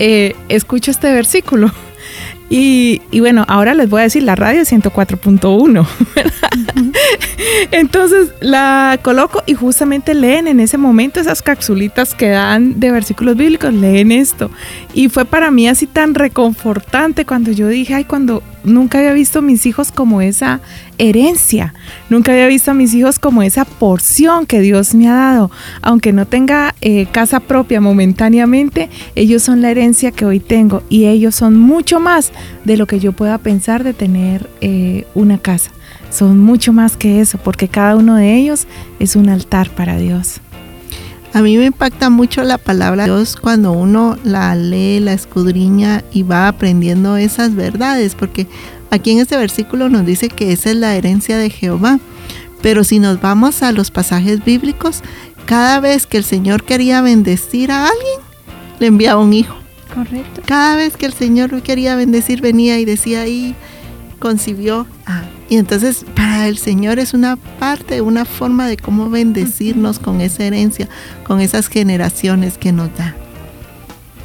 eh, 0.00 0.34
escucho 0.48 0.90
este 0.90 1.12
versículo. 1.12 1.70
Y, 2.50 3.02
y, 3.10 3.20
bueno, 3.20 3.44
ahora 3.46 3.74
les 3.74 3.90
voy 3.90 4.00
a 4.00 4.04
decir 4.04 4.22
la 4.22 4.34
radio 4.34 4.62
104.1. 4.62 5.86
Entonces 7.72 8.30
la 8.40 8.98
coloco 9.02 9.42
y 9.44 9.52
justamente 9.52 10.14
leen 10.14 10.48
en 10.48 10.58
ese 10.58 10.78
momento 10.78 11.20
esas 11.20 11.42
capsulitas 11.42 12.14
que 12.14 12.30
dan 12.30 12.80
de 12.80 12.90
versículos 12.90 13.36
bíblicos, 13.36 13.74
leen 13.74 14.12
esto. 14.12 14.50
Y 14.94 15.10
fue 15.10 15.26
para 15.26 15.50
mí 15.50 15.68
así 15.68 15.86
tan 15.86 16.14
reconfortante 16.14 17.26
cuando 17.26 17.52
yo 17.52 17.68
dije, 17.68 17.92
ay, 17.92 18.04
cuando 18.04 18.42
nunca 18.64 18.96
había 18.96 19.12
visto 19.12 19.40
a 19.40 19.42
mis 19.42 19.66
hijos 19.66 19.92
como 19.92 20.22
esa 20.22 20.62
herencia, 20.98 21.74
nunca 22.10 22.32
había 22.32 22.46
visto 22.46 22.70
a 22.70 22.74
mis 22.74 22.92
hijos 22.94 23.18
como 23.18 23.42
esa 23.42 23.64
porción 23.64 24.46
que 24.46 24.60
Dios 24.60 24.94
me 24.94 25.08
ha 25.08 25.14
dado. 25.14 25.50
Aunque 25.80 26.12
no 26.12 26.26
tenga 26.26 26.74
eh, 26.80 27.06
casa 27.10 27.40
propia 27.40 27.80
momentáneamente, 27.80 28.90
ellos 29.14 29.42
son 29.42 29.62
la 29.62 29.70
herencia 29.70 30.10
que 30.10 30.26
hoy 30.26 30.40
tengo 30.40 30.82
y 30.88 31.06
ellos 31.06 31.34
son 31.34 31.56
mucho 31.58 32.00
más 32.00 32.32
de 32.64 32.76
lo 32.76 32.86
que 32.86 33.00
yo 33.00 33.12
pueda 33.12 33.38
pensar 33.38 33.84
de 33.84 33.94
tener 33.94 34.48
eh, 34.60 35.06
una 35.14 35.38
casa. 35.38 35.70
Son 36.10 36.38
mucho 36.38 36.72
más 36.72 36.96
que 36.96 37.20
eso, 37.20 37.38
porque 37.38 37.68
cada 37.68 37.96
uno 37.96 38.16
de 38.16 38.34
ellos 38.36 38.66
es 38.98 39.14
un 39.14 39.28
altar 39.28 39.70
para 39.70 39.98
Dios. 39.98 40.40
A 41.34 41.42
mí 41.42 41.58
me 41.58 41.66
impacta 41.66 42.08
mucho 42.08 42.42
la 42.42 42.56
palabra 42.56 43.04
de 43.04 43.10
Dios 43.10 43.36
cuando 43.36 43.72
uno 43.72 44.16
la 44.24 44.54
lee, 44.54 44.98
la 44.98 45.12
escudriña 45.12 46.02
y 46.10 46.22
va 46.22 46.48
aprendiendo 46.48 47.18
esas 47.18 47.54
verdades, 47.54 48.14
porque 48.14 48.46
aquí 48.90 49.12
en 49.12 49.20
este 49.20 49.36
versículo 49.36 49.88
nos 49.88 50.06
dice 50.06 50.28
que 50.28 50.52
esa 50.52 50.70
es 50.70 50.76
la 50.76 50.94
herencia 50.94 51.38
de 51.38 51.50
Jehová. 51.50 51.98
Pero 52.62 52.82
si 52.84 52.98
nos 52.98 53.20
vamos 53.20 53.62
a 53.62 53.72
los 53.72 53.90
pasajes 53.90 54.44
bíblicos, 54.44 55.02
cada 55.46 55.80
vez 55.80 56.06
que 56.06 56.16
el 56.18 56.24
Señor 56.24 56.64
quería 56.64 57.00
bendecir 57.00 57.70
a 57.70 57.84
alguien, 57.84 58.20
le 58.80 58.88
enviaba 58.88 59.22
un 59.22 59.32
hijo. 59.32 59.56
Correcto. 59.94 60.42
Cada 60.44 60.76
vez 60.76 60.96
que 60.96 61.06
el 61.06 61.12
Señor 61.12 61.62
quería 61.62 61.94
bendecir, 61.96 62.40
venía 62.40 62.78
y 62.78 62.84
decía 62.84 63.22
ahí, 63.22 63.54
concibió 64.18 64.86
a 65.06 65.22
y 65.50 65.56
entonces 65.56 66.04
para 66.14 66.46
el 66.46 66.58
Señor 66.58 66.98
es 66.98 67.14
una 67.14 67.36
parte, 67.36 68.02
una 68.02 68.24
forma 68.26 68.68
de 68.68 68.76
cómo 68.76 69.08
bendecirnos 69.08 69.98
con 69.98 70.20
esa 70.20 70.44
herencia, 70.44 70.88
con 71.24 71.40
esas 71.40 71.68
generaciones 71.68 72.58
que 72.58 72.70
nos 72.70 72.94
da. 72.96 73.16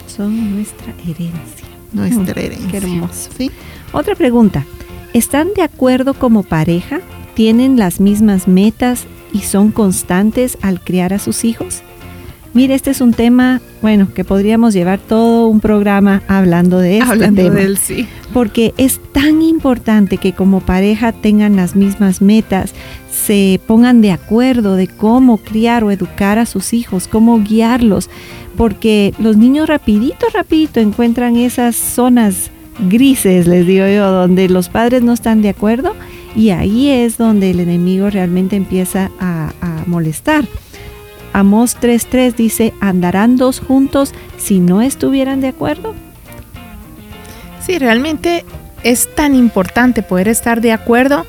Son 0.06 0.56
nuestra 0.56 0.94
herencia. 1.02 1.68
Nuestra 1.94 2.42
herencia. 2.42 2.72
Qué 2.72 2.78
hermoso. 2.78 3.30
¿Sí? 3.38 3.52
Otra 3.94 4.16
pregunta. 4.16 4.66
¿Están 5.14 5.50
de 5.56 5.62
acuerdo 5.62 6.16
como 6.16 6.42
pareja? 6.42 7.00
¿Tienen 7.36 7.78
las 7.78 8.00
mismas 8.00 8.48
metas 8.48 9.06
y 9.32 9.42
son 9.42 9.72
constantes 9.72 10.58
al 10.64 10.82
criar 10.82 11.14
a 11.14 11.20
sus 11.20 11.46
hijos? 11.46 11.84
Mire, 12.56 12.74
este 12.74 12.90
es 12.90 13.02
un 13.02 13.14
tema, 13.14 13.62
bueno, 13.84 14.08
que 14.14 14.24
podríamos 14.24 14.74
llevar 14.74 15.00
todo 15.00 15.48
un 15.48 15.60
programa 15.60 16.24
hablando 16.28 16.80
de 16.80 16.98
este 16.98 17.12
hablando 17.12 17.44
tema. 17.44 17.56
De 17.56 17.64
él, 17.66 17.78
sí. 17.78 18.08
Porque 18.34 18.74
es 18.78 19.00
tan 19.12 19.44
importante 19.44 20.18
que 20.18 20.34
como 20.34 20.60
pareja 20.60 21.12
tengan 21.12 21.56
las 21.56 21.76
mismas 21.76 22.22
metas, 22.22 22.74
se 23.12 23.60
pongan 23.68 24.02
de 24.02 24.12
acuerdo 24.12 24.76
de 24.76 24.88
cómo 24.88 25.38
criar 25.38 25.84
o 25.84 25.92
educar 25.92 26.40
a 26.40 26.48
sus 26.48 26.74
hijos, 26.74 27.08
cómo 27.08 27.40
guiarlos, 27.40 28.10
porque 28.58 29.14
los 29.20 29.38
niños 29.38 29.68
rapidito, 29.68 30.26
rapidito 30.34 30.80
encuentran 30.80 31.36
esas 31.36 31.76
zonas 31.76 32.50
grises, 32.80 33.48
les 33.48 33.66
digo 33.66 33.88
yo, 33.88 34.12
donde 34.12 34.50
los 34.50 34.70
padres 34.70 35.04
no 35.04 35.14
están 35.14 35.42
de 35.42 35.50
acuerdo 35.50 35.96
y 36.36 36.50
ahí 36.50 36.90
es 36.90 37.18
donde 37.18 37.52
el 37.52 37.60
enemigo 37.60 38.10
realmente 38.10 38.56
empieza 38.56 39.12
a, 39.20 39.54
a 39.62 39.84
molestar. 39.86 40.46
Amós 41.34 41.78
3.3 41.80 42.36
dice, 42.36 42.74
¿andarán 42.80 43.38
dos 43.38 43.60
juntos 43.60 44.14
si 44.38 44.60
no 44.60 44.82
estuvieran 44.82 45.42
de 45.42 45.48
acuerdo? 45.48 45.96
Sí, 47.66 47.80
realmente 47.80 48.46
es 48.84 49.14
tan 49.16 49.34
importante 49.36 50.04
poder 50.04 50.28
estar 50.28 50.62
de 50.62 50.72
acuerdo 50.72 51.26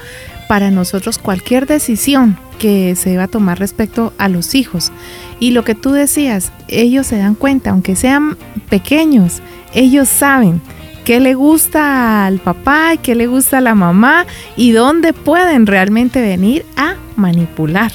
para 0.48 0.70
nosotros 0.70 1.18
cualquier 1.18 1.66
decisión 1.66 2.36
que 2.58 2.96
se 2.96 3.10
deba 3.10 3.28
tomar 3.28 3.58
respecto 3.58 4.12
a 4.18 4.28
los 4.28 4.54
hijos. 4.54 4.92
Y 5.40 5.50
lo 5.50 5.64
que 5.64 5.74
tú 5.74 5.92
decías, 5.92 6.52
ellos 6.68 7.06
se 7.06 7.18
dan 7.18 7.34
cuenta, 7.34 7.70
aunque 7.70 7.96
sean 7.96 8.36
pequeños, 8.68 9.40
ellos 9.72 10.08
saben 10.08 10.60
qué 11.04 11.20
le 11.20 11.34
gusta 11.34 12.26
al 12.26 12.38
papá 12.38 12.96
qué 13.02 13.14
le 13.14 13.26
gusta 13.26 13.58
a 13.58 13.60
la 13.60 13.74
mamá 13.74 14.26
y 14.56 14.72
dónde 14.72 15.12
pueden 15.12 15.66
realmente 15.66 16.20
venir 16.20 16.64
a 16.76 16.96
manipular. 17.16 17.92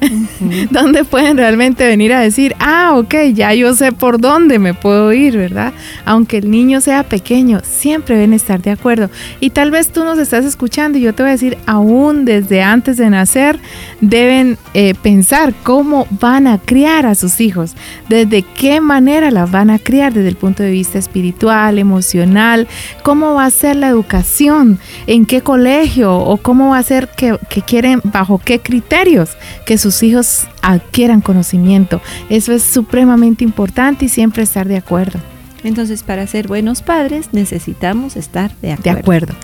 donde 0.70 1.04
pueden 1.04 1.36
realmente 1.36 1.86
venir 1.86 2.12
a 2.12 2.20
decir, 2.20 2.54
ah, 2.58 2.92
ok, 2.96 3.14
ya 3.34 3.54
yo 3.54 3.74
sé 3.74 3.92
por 3.92 4.20
dónde 4.20 4.58
me 4.58 4.74
puedo 4.74 5.12
ir, 5.12 5.36
¿verdad? 5.36 5.72
Aunque 6.04 6.38
el 6.38 6.50
niño 6.50 6.80
sea 6.80 7.02
pequeño, 7.02 7.60
siempre 7.62 8.14
deben 8.14 8.32
estar 8.32 8.62
de 8.62 8.70
acuerdo. 8.70 9.10
Y 9.40 9.50
tal 9.50 9.70
vez 9.70 9.90
tú 9.90 10.04
nos 10.04 10.18
estás 10.18 10.44
escuchando 10.44 10.98
y 10.98 11.02
yo 11.02 11.14
te 11.14 11.22
voy 11.22 11.30
a 11.30 11.32
decir, 11.32 11.58
aún 11.66 12.24
desde 12.24 12.62
antes 12.62 12.96
de 12.96 13.10
nacer, 13.10 13.58
deben 14.00 14.58
eh, 14.74 14.94
pensar 14.94 15.54
cómo 15.62 16.06
van 16.10 16.46
a 16.46 16.58
criar 16.58 17.06
a 17.06 17.14
sus 17.14 17.40
hijos, 17.40 17.74
desde 18.08 18.42
qué 18.42 18.80
manera 18.80 19.30
las 19.30 19.50
van 19.50 19.70
a 19.70 19.78
criar 19.78 20.12
desde 20.12 20.28
el 20.28 20.36
punto 20.36 20.62
de 20.62 20.70
vista 20.70 20.98
espiritual, 20.98 21.78
emocional, 21.78 22.68
cómo 23.02 23.34
va 23.34 23.44
a 23.44 23.50
ser 23.50 23.76
la 23.76 23.88
educación, 23.88 24.78
en 25.06 25.26
qué 25.26 25.42
colegio 25.42 26.16
o 26.16 26.36
cómo 26.38 26.70
va 26.70 26.78
a 26.78 26.82
ser 26.82 27.08
que, 27.08 27.38
que 27.48 27.62
quieren, 27.62 28.00
bajo 28.04 28.40
qué 28.42 28.60
criterios 28.60 29.30
que 29.66 29.78
sus 29.90 30.02
hijos 30.02 30.46
adquieran 30.62 31.20
conocimiento. 31.20 32.00
Eso 32.28 32.52
es 32.52 32.62
supremamente 32.62 33.44
importante 33.44 34.04
y 34.04 34.08
siempre 34.08 34.42
estar 34.42 34.68
de 34.68 34.76
acuerdo. 34.76 35.18
Entonces, 35.64 36.02
para 36.02 36.26
ser 36.26 36.48
buenos 36.48 36.82
padres 36.82 37.30
necesitamos 37.32 38.16
estar 38.16 38.54
de 38.62 38.72
acuerdo. 38.72 38.94
De 38.94 39.00
acuerdo. 39.00 39.34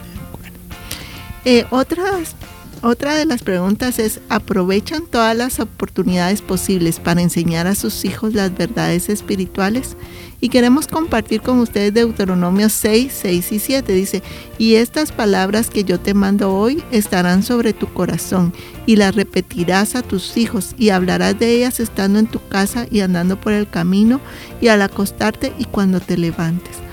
Eh, 1.45 1.65
otras, 1.71 2.35
otra 2.83 3.15
de 3.15 3.25
las 3.27 3.43
preguntas 3.43 3.99
es, 3.99 4.21
¿aprovechan 4.29 5.07
todas 5.07 5.37
las 5.37 5.61
oportunidades 5.61 6.43
posibles 6.43 7.01
para 7.01 7.23
enseñar 7.23 7.67
a 7.67 7.75
sus 7.75 8.05
hijos 8.05 8.35
las 8.35 8.57
verdades 8.57 9.09
espirituales? 9.09 9.97
Y 10.41 10.51
queremos 10.51 10.87
compartir 10.87 11.41
con 11.41 11.59
ustedes 11.61 11.95
Deuteronomio 11.95 12.69
6, 12.69 13.13
6 13.23 13.53
y 13.53 13.59
7. 13.59 13.93
Dice, 13.93 14.23
y 14.59 14.75
estas 14.75 15.11
palabras 15.11 15.71
que 15.71 15.85
yo 15.85 15.99
te 15.99 16.15
mando 16.15 16.55
hoy 16.55 16.83
estarán 16.93 17.43
sobre 17.43 17.73
tu 17.73 17.93
corazón 17.93 18.53
y 18.85 18.97
las 18.97 19.15
repetirás 19.15 19.95
a 19.95 20.03
tus 20.03 20.37
hijos 20.37 20.75
y 20.77 20.91
hablarás 20.91 21.39
de 21.39 21.53
ellas 21.53 21.81
estando 21.81 22.19
en 22.19 22.27
tu 22.27 22.47
casa 22.49 22.87
y 22.91 23.01
andando 23.01 23.41
por 23.41 23.53
el 23.53 23.69
camino 23.69 24.21
y 24.61 24.69
al 24.69 24.83
acostarte 24.83 25.53
y 25.59 25.65
cuando 25.65 26.01
te 26.01 26.19
levantes. 26.19 26.86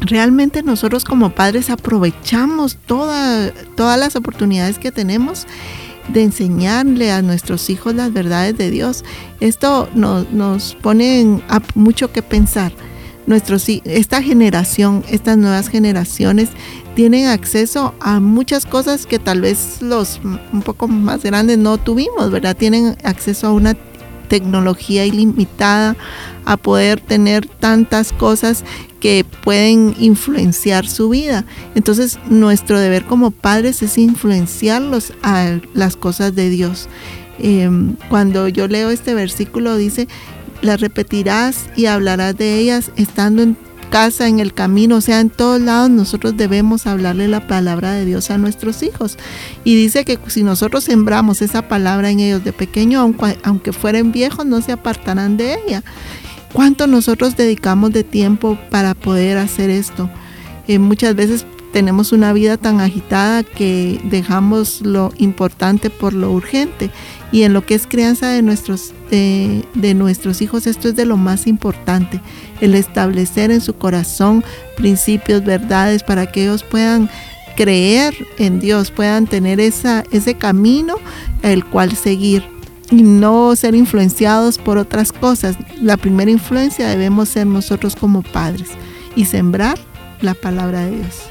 Realmente 0.00 0.62
nosotros 0.62 1.04
como 1.04 1.30
padres 1.30 1.70
aprovechamos 1.70 2.76
toda, 2.86 3.52
todas 3.76 3.98
las 3.98 4.16
oportunidades 4.16 4.78
que 4.78 4.90
tenemos 4.90 5.46
de 6.08 6.22
enseñarle 6.22 7.12
a 7.12 7.22
nuestros 7.22 7.70
hijos 7.70 7.94
las 7.94 8.12
verdades 8.12 8.56
de 8.56 8.70
Dios. 8.70 9.04
Esto 9.40 9.88
nos, 9.94 10.30
nos 10.32 10.74
pone 10.76 11.42
a 11.48 11.60
mucho 11.74 12.12
que 12.12 12.22
pensar. 12.22 12.72
Nuestros, 13.26 13.68
esta 13.68 14.22
generación, 14.22 15.04
estas 15.08 15.36
nuevas 15.36 15.68
generaciones 15.68 16.48
tienen 16.96 17.26
acceso 17.26 17.94
a 18.00 18.18
muchas 18.18 18.66
cosas 18.66 19.06
que 19.06 19.18
tal 19.18 19.42
vez 19.42 19.80
los 19.80 20.20
un 20.52 20.62
poco 20.62 20.88
más 20.88 21.22
grandes 21.22 21.58
no 21.58 21.78
tuvimos, 21.78 22.30
¿verdad? 22.30 22.56
Tienen 22.56 22.96
acceso 23.04 23.46
a 23.46 23.52
una 23.52 23.74
tecnología 24.30 25.04
ilimitada, 25.04 25.96
a 26.46 26.56
poder 26.56 27.00
tener 27.00 27.46
tantas 27.46 28.12
cosas 28.12 28.64
que 29.00 29.24
pueden 29.42 29.94
influenciar 29.98 30.86
su 30.86 31.10
vida. 31.10 31.44
Entonces 31.74 32.18
nuestro 32.30 32.80
deber 32.80 33.04
como 33.04 33.30
padres 33.30 33.82
es 33.82 33.98
influenciarlos 33.98 35.12
a 35.22 35.58
las 35.74 35.96
cosas 35.96 36.34
de 36.34 36.48
Dios. 36.48 36.88
Em, 37.38 37.96
cuando 38.08 38.48
yo 38.48 38.68
leo 38.68 38.90
este 38.90 39.14
versículo 39.14 39.76
dice, 39.76 40.08
las 40.62 40.80
repetirás 40.80 41.68
y 41.76 41.86
hablarás 41.86 42.36
de 42.36 42.58
ellas 42.58 42.92
estando 42.96 43.42
en 43.42 43.56
casa, 43.90 44.28
en 44.28 44.40
el 44.40 44.54
camino, 44.54 44.96
o 44.96 45.00
sea, 45.02 45.20
en 45.20 45.28
todos 45.28 45.60
lados 45.60 45.90
nosotros 45.90 46.36
debemos 46.36 46.86
hablarle 46.86 47.28
la 47.28 47.46
palabra 47.46 47.92
de 47.92 48.06
Dios 48.06 48.30
a 48.30 48.38
nuestros 48.38 48.82
hijos. 48.82 49.18
Y 49.64 49.74
dice 49.74 50.04
que 50.06 50.18
si 50.28 50.42
nosotros 50.42 50.84
sembramos 50.84 51.42
esa 51.42 51.68
palabra 51.68 52.10
en 52.10 52.20
ellos 52.20 52.42
de 52.42 52.52
pequeño, 52.52 53.00
aunque, 53.42 53.72
fueren 53.72 54.12
viejos, 54.12 54.46
no 54.46 54.62
se 54.62 54.72
apartarán 54.72 55.36
de 55.36 55.58
ella. 55.66 55.82
¿Cuánto 56.52 56.86
nosotros 56.86 57.36
dedicamos 57.36 57.92
de 57.92 58.04
tiempo 58.04 58.58
para 58.70 58.94
poder 58.94 59.36
hacer 59.36 59.68
esto? 59.68 60.08
Eh, 60.66 60.78
muchas 60.78 61.14
veces 61.14 61.44
tenemos 61.72 62.12
una 62.12 62.32
vida 62.32 62.56
tan 62.56 62.80
agitada 62.80 63.42
que 63.42 64.00
dejamos 64.04 64.80
lo 64.82 65.12
importante 65.18 65.90
por 65.90 66.12
lo 66.12 66.32
urgente 66.32 66.90
y 67.32 67.42
en 67.42 67.52
lo 67.52 67.64
que 67.64 67.74
es 67.74 67.86
crianza 67.86 68.28
de 68.28 68.42
nuestros, 68.42 68.92
de, 69.10 69.94
nuestros 69.94 70.42
hijos 70.42 70.66
esto 70.66 70.88
es 70.88 70.96
de 70.96 71.04
lo 71.04 71.16
más 71.16 71.46
importante, 71.46 72.20
el 72.60 72.74
establecer 72.74 73.50
en 73.50 73.60
su 73.60 73.74
corazón 73.74 74.44
principios, 74.76 75.44
verdades 75.44 76.02
para 76.02 76.30
que 76.30 76.44
ellos 76.44 76.64
puedan 76.64 77.08
creer 77.56 78.14
en 78.38 78.60
Dios, 78.60 78.90
puedan 78.90 79.26
tener 79.26 79.60
esa, 79.60 80.04
ese 80.10 80.34
camino 80.34 80.96
el 81.42 81.64
cual 81.64 81.94
seguir 81.94 82.42
y 82.90 83.02
no 83.02 83.54
ser 83.54 83.74
influenciados 83.74 84.58
por 84.58 84.78
otras 84.78 85.12
cosas. 85.12 85.56
La 85.80 85.96
primera 85.96 86.30
influencia 86.30 86.88
debemos 86.88 87.28
ser 87.28 87.46
nosotros 87.46 87.94
como 87.94 88.22
padres 88.22 88.70
y 89.14 89.26
sembrar 89.26 89.78
la 90.20 90.34
palabra 90.34 90.84
de 90.84 90.96
Dios. 90.96 91.22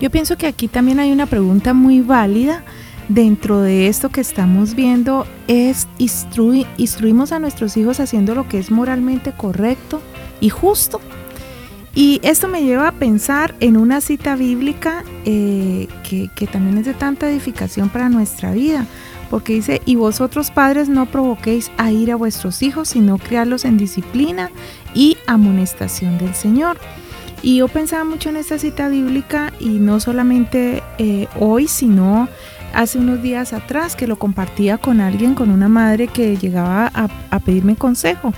Yo 0.00 0.10
pienso 0.10 0.36
que 0.36 0.46
aquí 0.46 0.66
también 0.66 0.98
hay 0.98 1.12
una 1.12 1.26
pregunta 1.26 1.74
muy 1.74 2.00
válida 2.00 2.64
dentro 3.10 3.60
de 3.60 3.88
esto 3.88 4.08
que 4.08 4.20
estamos 4.20 4.74
viendo 4.74 5.26
es 5.48 5.88
instruimos 5.98 7.32
a 7.32 7.40
nuestros 7.40 7.76
hijos 7.76 7.98
haciendo 7.98 8.34
lo 8.36 8.48
que 8.48 8.58
es 8.58 8.70
moralmente 8.70 9.32
correcto 9.32 10.00
y 10.40 10.48
justo. 10.48 11.00
Y 11.92 12.20
esto 12.22 12.46
me 12.46 12.62
lleva 12.62 12.86
a 12.86 12.92
pensar 12.92 13.56
en 13.58 13.76
una 13.76 14.00
cita 14.00 14.36
bíblica 14.36 15.02
eh, 15.24 15.88
que, 16.08 16.30
que 16.36 16.46
también 16.46 16.78
es 16.78 16.86
de 16.86 16.94
tanta 16.94 17.28
edificación 17.28 17.88
para 17.88 18.08
nuestra 18.08 18.52
vida 18.52 18.86
porque 19.28 19.54
dice, 19.54 19.80
y 19.84 19.94
vosotros 19.94 20.50
padres 20.50 20.88
no 20.88 21.06
provoquéis 21.06 21.70
a 21.78 21.92
ir 21.92 22.10
a 22.10 22.16
vuestros 22.16 22.62
hijos, 22.62 22.88
sino 22.88 23.16
criarlos 23.16 23.64
en 23.64 23.78
disciplina 23.78 24.50
y 24.92 25.16
amonestación 25.26 26.18
del 26.18 26.34
Señor. 26.34 26.78
Y 27.40 27.58
yo 27.58 27.68
pensaba 27.68 28.04
mucho 28.04 28.28
en 28.28 28.36
esta 28.36 28.58
cita 28.58 28.88
bíblica 28.88 29.52
y 29.60 29.78
no 29.78 30.00
solamente 30.00 30.82
eh, 30.98 31.28
hoy, 31.38 31.68
sino 31.68 32.28
hace 32.74 32.98
unos 32.98 33.22
días 33.22 33.52
atrás 33.52 33.96
que 33.96 34.06
lo 34.06 34.18
compartía 34.18 34.78
con 34.78 35.00
alguien, 35.00 35.34
con 35.34 35.50
una 35.50 35.68
madre 35.68 36.08
que 36.08 36.36
llegaba 36.36 36.90
a, 36.94 37.40
pedirme 37.40 37.76
consejo. 37.76 38.32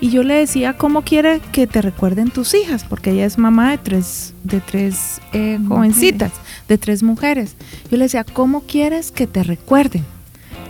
Y 0.00 0.10
yo 0.10 0.22
le 0.22 0.34
decía, 0.34 0.76
¿cómo 0.76 1.02
quiere 1.02 1.40
que 1.52 1.66
te 1.66 1.80
recuerden 1.80 2.30
tus 2.30 2.54
hijas? 2.54 2.84
Porque 2.84 3.12
ella 3.12 3.24
es 3.24 3.38
mamá 3.38 3.70
de 3.70 3.78
tres, 3.78 4.34
de 4.44 4.60
tres 4.60 5.20
eh, 5.32 5.58
jovencitas, 5.66 6.32
de 6.68 6.76
tres 6.76 7.02
mujeres. 7.02 7.56
Yo 7.90 7.96
le 7.96 8.04
decía, 8.04 8.24
¿cómo 8.24 8.62
quieres 8.62 9.10
que 9.10 9.26
te 9.26 9.42
recuerden? 9.42 10.04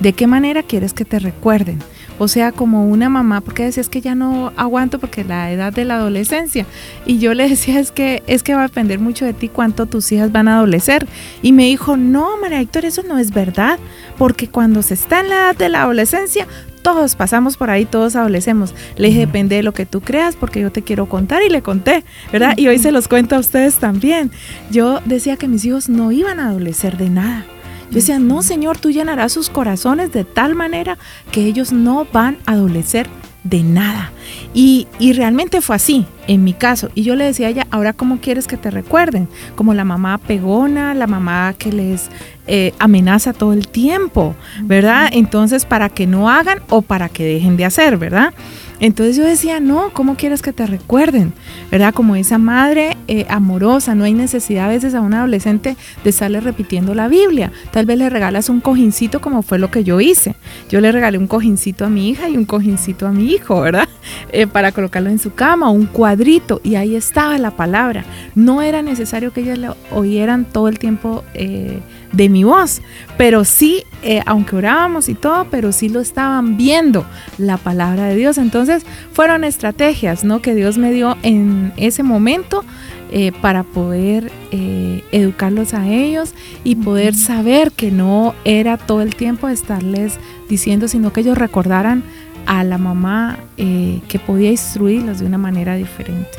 ¿De 0.00 0.12
qué 0.12 0.26
manera 0.26 0.62
quieres 0.62 0.92
que 0.92 1.04
te 1.04 1.18
recuerden? 1.18 1.78
O 2.18 2.28
sea, 2.28 2.52
como 2.52 2.88
una 2.88 3.08
mamá, 3.08 3.40
porque 3.40 3.64
decía 3.64 3.80
es 3.80 3.88
que 3.88 4.00
ya 4.00 4.14
no 4.14 4.52
aguanto 4.56 4.98
porque 4.98 5.24
la 5.24 5.50
edad 5.52 5.72
de 5.72 5.84
la 5.84 5.96
adolescencia. 5.96 6.66
Y 7.04 7.18
yo 7.18 7.34
le 7.34 7.48
decía 7.48 7.78
es 7.80 7.90
que 7.90 8.22
es 8.26 8.42
que 8.42 8.54
va 8.54 8.60
a 8.60 8.68
depender 8.68 8.98
mucho 8.98 9.24
de 9.24 9.34
ti 9.34 9.48
cuánto 9.48 9.86
tus 9.86 10.10
hijas 10.12 10.32
van 10.32 10.48
a 10.48 10.56
adolecer. 10.56 11.06
Y 11.42 11.52
me 11.52 11.64
dijo, 11.64 11.96
no, 11.96 12.36
María 12.38 12.60
Victoria, 12.60 12.88
eso 12.88 13.02
no 13.02 13.18
es 13.18 13.32
verdad, 13.32 13.78
porque 14.18 14.48
cuando 14.48 14.82
se 14.82 14.94
está 14.94 15.20
en 15.20 15.28
la 15.28 15.36
edad 15.36 15.56
de 15.56 15.68
la 15.68 15.82
adolescencia, 15.82 16.46
todos 16.82 17.16
pasamos 17.16 17.56
por 17.56 17.68
ahí, 17.68 17.84
todos 17.84 18.14
adolecemos. 18.14 18.72
Le 18.96 19.08
dije, 19.08 19.20
depende 19.20 19.56
de 19.56 19.64
lo 19.64 19.74
que 19.74 19.86
tú 19.86 20.00
creas, 20.00 20.36
porque 20.36 20.60
yo 20.60 20.70
te 20.70 20.82
quiero 20.82 21.06
contar 21.06 21.42
y 21.42 21.48
le 21.48 21.60
conté, 21.60 22.04
¿verdad? 22.32 22.54
Y 22.56 22.68
hoy 22.68 22.78
se 22.78 22.92
los 22.92 23.08
cuento 23.08 23.34
a 23.34 23.40
ustedes 23.40 23.78
también. 23.78 24.30
Yo 24.70 25.00
decía 25.04 25.36
que 25.36 25.48
mis 25.48 25.64
hijos 25.64 25.88
no 25.88 26.12
iban 26.12 26.38
a 26.38 26.50
adolecer 26.50 26.96
de 26.96 27.10
nada 27.10 27.44
yo 27.90 27.94
decía, 27.96 28.18
no, 28.18 28.42
Señor, 28.42 28.78
tú 28.78 28.90
llenarás 28.90 29.32
sus 29.32 29.48
corazones 29.48 30.12
de 30.12 30.24
tal 30.24 30.54
manera 30.54 30.98
que 31.30 31.44
ellos 31.44 31.72
no 31.72 32.06
van 32.12 32.38
a 32.46 32.52
adolecer 32.52 33.08
de 33.44 33.62
nada. 33.62 34.10
Y, 34.52 34.88
realmente 35.14 35.60
fue 35.60 35.76
así, 35.76 36.06
en 36.26 36.42
mi 36.42 36.52
caso. 36.52 36.90
Y 36.94 37.02
yo 37.02 37.14
le 37.14 37.24
decía 37.24 37.46
a 37.46 37.50
ella, 37.50 37.66
ahora 37.70 37.92
cómo 37.92 38.18
quieres 38.18 38.46
que 38.46 38.56
te 38.56 38.70
recuerden? 38.70 39.28
Como 39.54 39.74
la 39.74 39.84
mamá 39.84 40.18
pegona, 40.18 40.94
la 40.94 41.06
mamá 41.06 41.54
que 41.56 41.70
les 41.70 42.10
eh, 42.46 42.72
amenaza 42.78 43.32
todo 43.32 43.52
el 43.52 43.68
tiempo, 43.68 44.34
¿verdad? 44.62 45.08
Entonces, 45.12 45.64
para 45.64 45.88
que 45.88 46.06
no 46.06 46.28
hagan 46.28 46.60
o 46.70 46.82
para 46.82 47.08
que 47.08 47.24
dejen 47.24 47.56
de 47.56 47.66
hacer, 47.66 47.98
¿verdad? 47.98 48.34
Entonces 48.80 49.16
yo 49.16 49.24
decía, 49.24 49.60
no, 49.60 49.90
¿cómo 49.92 50.16
quieres 50.16 50.42
que 50.42 50.52
te 50.52 50.66
recuerden? 50.66 51.32
¿Verdad? 51.70 51.94
Como 51.94 52.16
esa 52.16 52.38
madre 52.38 52.96
eh, 53.08 53.26
amorosa, 53.28 53.94
no 53.94 54.04
hay 54.04 54.12
necesidad 54.12 54.66
a 54.66 54.68
veces 54.68 54.94
a 54.94 55.00
un 55.00 55.14
adolescente 55.14 55.76
de 56.04 56.10
estarle 56.10 56.40
repitiendo 56.40 56.94
la 56.94 57.08
Biblia. 57.08 57.52
Tal 57.70 57.86
vez 57.86 57.98
le 57.98 58.10
regalas 58.10 58.48
un 58.48 58.60
cojincito 58.60 59.20
como 59.20 59.42
fue 59.42 59.58
lo 59.58 59.70
que 59.70 59.84
yo 59.84 60.00
hice. 60.00 60.36
Yo 60.68 60.80
le 60.80 60.92
regalé 60.92 61.18
un 61.18 61.26
cojincito 61.26 61.84
a 61.84 61.88
mi 61.88 62.10
hija 62.10 62.28
y 62.28 62.36
un 62.36 62.44
cojincito 62.44 63.06
a 63.06 63.12
mi 63.12 63.32
hijo, 63.32 63.60
¿verdad? 63.60 63.88
Eh, 64.32 64.46
para 64.46 64.70
colocarlo 64.70 65.10
en 65.10 65.18
su 65.18 65.34
cama, 65.34 65.70
un 65.70 65.86
cuadrito, 65.86 66.60
y 66.62 66.76
ahí 66.76 66.94
estaba 66.94 67.38
la 67.38 67.50
palabra. 67.50 68.04
No 68.34 68.62
era 68.62 68.80
necesario 68.82 69.32
que 69.32 69.40
ellas 69.40 69.58
lo 69.58 69.76
oyeran 69.90 70.44
todo 70.44 70.68
el 70.68 70.78
tiempo. 70.78 71.24
Eh, 71.34 71.80
de 72.16 72.28
mi 72.30 72.44
voz, 72.44 72.80
pero 73.18 73.44
sí, 73.44 73.84
eh, 74.02 74.22
aunque 74.24 74.56
orábamos 74.56 75.08
y 75.08 75.14
todo, 75.14 75.46
pero 75.50 75.70
sí 75.72 75.88
lo 75.88 76.00
estaban 76.00 76.56
viendo 76.56 77.04
la 77.38 77.58
palabra 77.58 78.04
de 78.04 78.16
Dios. 78.16 78.38
Entonces 78.38 78.84
fueron 79.12 79.44
estrategias, 79.44 80.24
¿no? 80.24 80.40
Que 80.40 80.54
Dios 80.54 80.78
me 80.78 80.92
dio 80.92 81.16
en 81.22 81.72
ese 81.76 82.02
momento 82.02 82.64
eh, 83.12 83.32
para 83.42 83.64
poder 83.64 84.32
eh, 84.50 85.04
educarlos 85.12 85.74
a 85.74 85.86
ellos 85.88 86.32
y 86.64 86.76
poder 86.76 87.14
saber 87.14 87.70
que 87.70 87.90
no 87.90 88.34
era 88.44 88.78
todo 88.78 89.02
el 89.02 89.14
tiempo 89.14 89.48
estarles 89.48 90.18
diciendo, 90.48 90.88
sino 90.88 91.12
que 91.12 91.20
ellos 91.20 91.36
recordaran 91.36 92.02
a 92.46 92.64
la 92.64 92.78
mamá 92.78 93.38
que 93.56 94.20
podía 94.24 94.52
instruirlos 94.52 95.18
de 95.18 95.26
una 95.26 95.38
manera 95.38 95.74
diferente. 95.74 96.30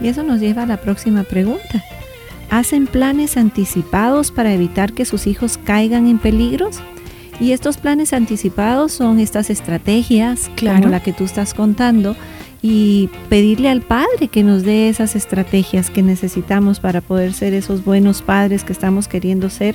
Y 0.00 0.08
eso 0.08 0.24
nos 0.24 0.40
lleva 0.40 0.64
a 0.64 0.66
la 0.66 0.78
próxima 0.78 1.22
pregunta 1.22 1.84
hacen 2.50 2.86
planes 2.86 3.36
anticipados 3.36 4.30
para 4.30 4.52
evitar 4.52 4.92
que 4.92 5.04
sus 5.04 5.26
hijos 5.26 5.58
caigan 5.64 6.06
en 6.06 6.18
peligros. 6.18 6.80
Y 7.40 7.52
estos 7.52 7.78
planes 7.78 8.12
anticipados 8.12 8.92
son 8.92 9.18
estas 9.18 9.48
estrategias, 9.48 10.50
como 10.58 10.88
la 10.88 11.02
que 11.02 11.14
tú 11.14 11.24
estás 11.24 11.54
contando, 11.54 12.14
y 12.60 13.08
pedirle 13.30 13.70
al 13.70 13.80
Padre 13.80 14.28
que 14.30 14.42
nos 14.42 14.62
dé 14.62 14.90
esas 14.90 15.16
estrategias 15.16 15.88
que 15.88 16.02
necesitamos 16.02 16.80
para 16.80 17.00
poder 17.00 17.32
ser 17.32 17.54
esos 17.54 17.84
buenos 17.84 18.20
padres 18.20 18.64
que 18.64 18.74
estamos 18.74 19.08
queriendo 19.08 19.48
ser 19.48 19.74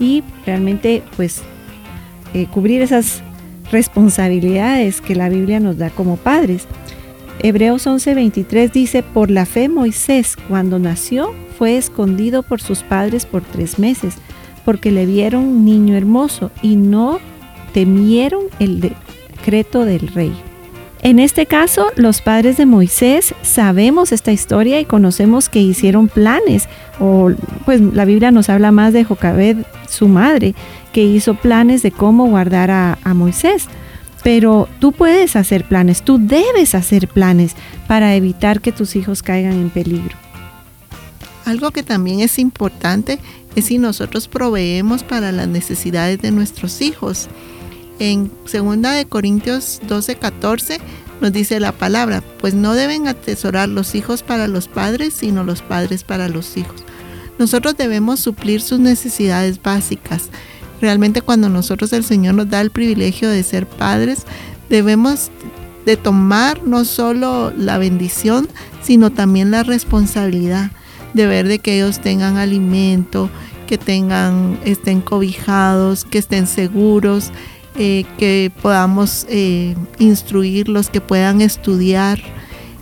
y 0.00 0.24
realmente 0.44 1.04
pues 1.14 1.42
eh, 2.32 2.46
cubrir 2.50 2.82
esas 2.82 3.22
responsabilidades 3.70 5.00
que 5.00 5.14
la 5.14 5.28
Biblia 5.28 5.60
nos 5.60 5.78
da 5.78 5.90
como 5.90 6.16
padres. 6.16 6.66
Hebreos 7.40 7.86
11:23 7.86 8.72
dice, 8.72 9.02
por 9.04 9.30
la 9.30 9.46
fe 9.46 9.68
Moisés 9.68 10.36
cuando 10.48 10.80
nació 10.80 11.32
fue 11.56 11.76
escondido 11.76 12.42
por 12.42 12.60
sus 12.60 12.82
padres 12.82 13.26
por 13.26 13.42
tres 13.42 13.78
meses, 13.78 14.16
porque 14.64 14.90
le 14.90 15.06
vieron 15.06 15.64
niño 15.64 15.96
hermoso 15.96 16.50
y 16.62 16.76
no 16.76 17.20
temieron 17.72 18.44
el 18.58 18.80
decreto 18.80 19.84
del 19.84 20.08
rey. 20.08 20.32
En 21.02 21.18
este 21.18 21.44
caso, 21.44 21.88
los 21.96 22.22
padres 22.22 22.56
de 22.56 22.64
Moisés 22.64 23.34
sabemos 23.42 24.10
esta 24.10 24.32
historia 24.32 24.80
y 24.80 24.86
conocemos 24.86 25.50
que 25.50 25.60
hicieron 25.60 26.08
planes, 26.08 26.66
o 26.98 27.30
pues 27.66 27.82
la 27.82 28.06
Biblia 28.06 28.30
nos 28.30 28.48
habla 28.48 28.72
más 28.72 28.94
de 28.94 29.04
Jocabed, 29.04 29.58
su 29.86 30.08
madre, 30.08 30.54
que 30.94 31.04
hizo 31.04 31.34
planes 31.34 31.82
de 31.82 31.92
cómo 31.92 32.26
guardar 32.28 32.70
a 32.70 33.14
Moisés. 33.14 33.68
Pero 34.22 34.66
tú 34.78 34.92
puedes 34.92 35.36
hacer 35.36 35.64
planes, 35.64 36.00
tú 36.00 36.18
debes 36.18 36.74
hacer 36.74 37.06
planes 37.08 37.54
para 37.86 38.14
evitar 38.14 38.62
que 38.62 38.72
tus 38.72 38.96
hijos 38.96 39.22
caigan 39.22 39.52
en 39.52 39.68
peligro. 39.68 40.23
Algo 41.44 41.70
que 41.70 41.82
también 41.82 42.20
es 42.20 42.38
importante 42.38 43.18
es 43.54 43.66
si 43.66 43.78
nosotros 43.78 44.28
proveemos 44.28 45.02
para 45.04 45.30
las 45.32 45.48
necesidades 45.48 46.20
de 46.20 46.30
nuestros 46.30 46.80
hijos. 46.80 47.28
En 47.98 48.30
2 48.50 48.82
de 48.82 49.06
Corintios 49.06 49.80
12, 49.86 50.16
14 50.16 50.80
nos 51.20 51.32
dice 51.32 51.60
la 51.60 51.72
palabra, 51.72 52.22
pues 52.40 52.54
no 52.54 52.74
deben 52.74 53.06
atesorar 53.06 53.68
los 53.68 53.94
hijos 53.94 54.22
para 54.22 54.48
los 54.48 54.68
padres, 54.68 55.14
sino 55.14 55.44
los 55.44 55.62
padres 55.62 56.02
para 56.02 56.28
los 56.28 56.56
hijos. 56.56 56.82
Nosotros 57.38 57.76
debemos 57.76 58.20
suplir 58.20 58.60
sus 58.60 58.80
necesidades 58.80 59.62
básicas. 59.62 60.30
Realmente 60.80 61.22
cuando 61.22 61.48
nosotros 61.48 61.92
el 61.92 62.04
Señor 62.04 62.34
nos 62.34 62.50
da 62.50 62.60
el 62.60 62.70
privilegio 62.70 63.28
de 63.28 63.42
ser 63.42 63.66
padres, 63.66 64.24
debemos 64.68 65.30
de 65.86 65.96
tomar 65.96 66.62
no 66.64 66.84
solo 66.84 67.52
la 67.56 67.78
bendición, 67.78 68.48
sino 68.82 69.10
también 69.10 69.50
la 69.50 69.62
responsabilidad 69.62 70.70
de 71.14 71.26
ver 71.26 71.48
de 71.48 71.58
que 71.58 71.76
ellos 71.76 72.00
tengan 72.00 72.36
alimento, 72.36 73.30
que 73.66 73.78
tengan, 73.78 74.58
estén 74.64 75.00
cobijados, 75.00 76.04
que 76.04 76.18
estén 76.18 76.46
seguros, 76.46 77.30
eh, 77.76 78.04
que 78.18 78.52
podamos 78.62 79.26
eh, 79.28 79.74
instruirlos, 79.98 80.90
que 80.90 81.00
puedan 81.00 81.40
estudiar. 81.40 82.20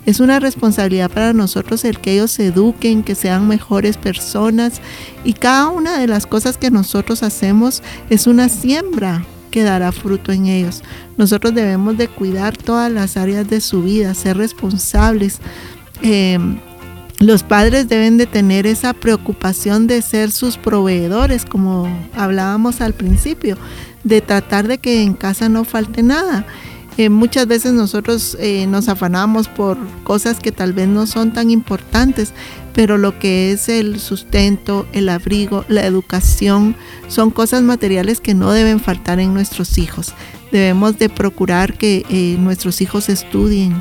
Es 0.04 0.18
una 0.18 0.40
responsabilidad 0.40 1.10
para 1.10 1.32
nosotros 1.32 1.84
el 1.84 1.98
que 2.00 2.14
ellos 2.14 2.32
se 2.32 2.46
eduquen, 2.46 3.04
que 3.04 3.14
sean 3.14 3.46
mejores 3.46 3.96
personas 3.96 4.80
y 5.22 5.34
cada 5.34 5.68
una 5.68 5.98
de 5.98 6.08
las 6.08 6.26
cosas 6.26 6.58
que 6.58 6.72
nosotros 6.72 7.22
hacemos 7.22 7.82
es 8.10 8.26
una 8.26 8.48
siembra 8.48 9.24
que 9.52 9.62
dará 9.62 9.92
fruto 9.92 10.32
en 10.32 10.46
ellos. 10.46 10.82
Nosotros 11.16 11.54
debemos 11.54 11.96
de 11.96 12.08
cuidar 12.08 12.56
todas 12.56 12.90
las 12.90 13.16
áreas 13.16 13.48
de 13.48 13.60
su 13.60 13.82
vida, 13.82 14.14
ser 14.14 14.38
responsables. 14.38 15.38
Eh, 16.02 16.38
los 17.22 17.44
padres 17.44 17.88
deben 17.88 18.16
de 18.16 18.26
tener 18.26 18.66
esa 18.66 18.92
preocupación 18.92 19.86
de 19.86 20.02
ser 20.02 20.32
sus 20.32 20.56
proveedores, 20.56 21.44
como 21.44 21.88
hablábamos 22.16 22.80
al 22.80 22.94
principio, 22.94 23.56
de 24.02 24.20
tratar 24.20 24.66
de 24.66 24.78
que 24.78 25.02
en 25.02 25.14
casa 25.14 25.48
no 25.48 25.64
falte 25.64 26.02
nada. 26.02 26.44
Eh, 26.98 27.08
muchas 27.08 27.46
veces 27.46 27.72
nosotros 27.72 28.36
eh, 28.40 28.66
nos 28.66 28.88
afanamos 28.88 29.48
por 29.48 29.78
cosas 30.02 30.40
que 30.40 30.52
tal 30.52 30.72
vez 30.72 30.88
no 30.88 31.06
son 31.06 31.32
tan 31.32 31.50
importantes, 31.50 32.32
pero 32.74 32.98
lo 32.98 33.18
que 33.18 33.52
es 33.52 33.68
el 33.68 34.00
sustento, 34.00 34.86
el 34.92 35.08
abrigo, 35.08 35.64
la 35.68 35.86
educación, 35.86 36.74
son 37.06 37.30
cosas 37.30 37.62
materiales 37.62 38.20
que 38.20 38.34
no 38.34 38.50
deben 38.50 38.80
faltar 38.80 39.20
en 39.20 39.32
nuestros 39.32 39.78
hijos. 39.78 40.12
Debemos 40.50 40.98
de 40.98 41.08
procurar 41.08 41.78
que 41.78 42.04
eh, 42.10 42.36
nuestros 42.38 42.80
hijos 42.80 43.08
estudien, 43.08 43.80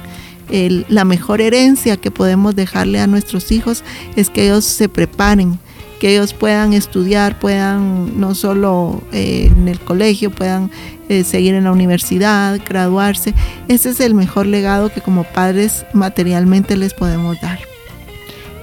la 0.49 1.05
mejor 1.05 1.41
herencia 1.41 1.97
que 1.97 2.11
podemos 2.11 2.55
dejarle 2.55 2.99
a 2.99 3.07
nuestros 3.07 3.51
hijos 3.51 3.83
es 4.15 4.29
que 4.29 4.45
ellos 4.45 4.65
se 4.65 4.89
preparen, 4.89 5.59
que 5.99 6.13
ellos 6.13 6.33
puedan 6.33 6.73
estudiar, 6.73 7.39
puedan 7.39 8.19
no 8.19 8.33
solo 8.33 9.01
eh, 9.13 9.51
en 9.55 9.67
el 9.67 9.79
colegio, 9.79 10.31
puedan 10.31 10.71
eh, 11.09 11.23
seguir 11.23 11.53
en 11.53 11.65
la 11.65 11.71
universidad, 11.71 12.59
graduarse. 12.67 13.33
Ese 13.67 13.91
es 13.91 13.99
el 13.99 14.15
mejor 14.15 14.47
legado 14.47 14.91
que 14.91 15.01
como 15.01 15.23
padres 15.23 15.85
materialmente 15.93 16.75
les 16.75 16.93
podemos 16.93 17.39
dar. 17.39 17.59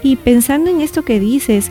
Y 0.03 0.17
pensando 0.17 0.71
en 0.71 0.81
esto 0.81 1.05
que 1.05 1.21
dices 1.21 1.71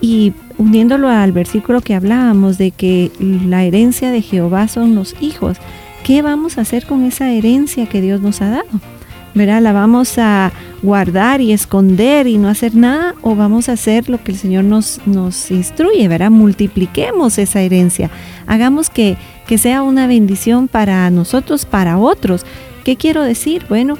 y 0.00 0.32
uniéndolo 0.58 1.08
al 1.08 1.32
versículo 1.32 1.80
que 1.80 1.94
hablábamos 1.94 2.58
de 2.58 2.70
que 2.70 3.10
la 3.20 3.64
herencia 3.64 4.10
de 4.10 4.20
Jehová 4.20 4.68
son 4.68 4.94
los 4.94 5.14
hijos, 5.20 5.58
¿qué 6.04 6.22
vamos 6.22 6.58
a 6.58 6.62
hacer 6.62 6.86
con 6.86 7.04
esa 7.04 7.32
herencia 7.32 7.88
que 7.88 8.00
Dios 8.00 8.20
nos 8.20 8.42
ha 8.42 8.50
dado? 8.50 8.93
¿Verdad? 9.34 9.60
¿La 9.60 9.72
vamos 9.72 10.18
a 10.18 10.52
guardar 10.82 11.40
y 11.40 11.52
esconder 11.52 12.26
y 12.26 12.38
no 12.38 12.48
hacer 12.48 12.74
nada 12.74 13.14
o 13.22 13.34
vamos 13.34 13.68
a 13.68 13.72
hacer 13.72 14.08
lo 14.08 14.22
que 14.22 14.32
el 14.32 14.38
Señor 14.38 14.64
nos, 14.64 15.00
nos 15.06 15.50
instruye, 15.50 16.06
¿verdad? 16.08 16.30
Multipliquemos 16.30 17.38
esa 17.38 17.60
herencia, 17.60 18.10
hagamos 18.46 18.90
que, 18.90 19.16
que 19.46 19.58
sea 19.58 19.82
una 19.82 20.06
bendición 20.06 20.68
para 20.68 21.10
nosotros, 21.10 21.66
para 21.66 21.98
otros. 21.98 22.44
¿Qué 22.84 22.96
quiero 22.96 23.22
decir? 23.22 23.64
Bueno, 23.68 23.98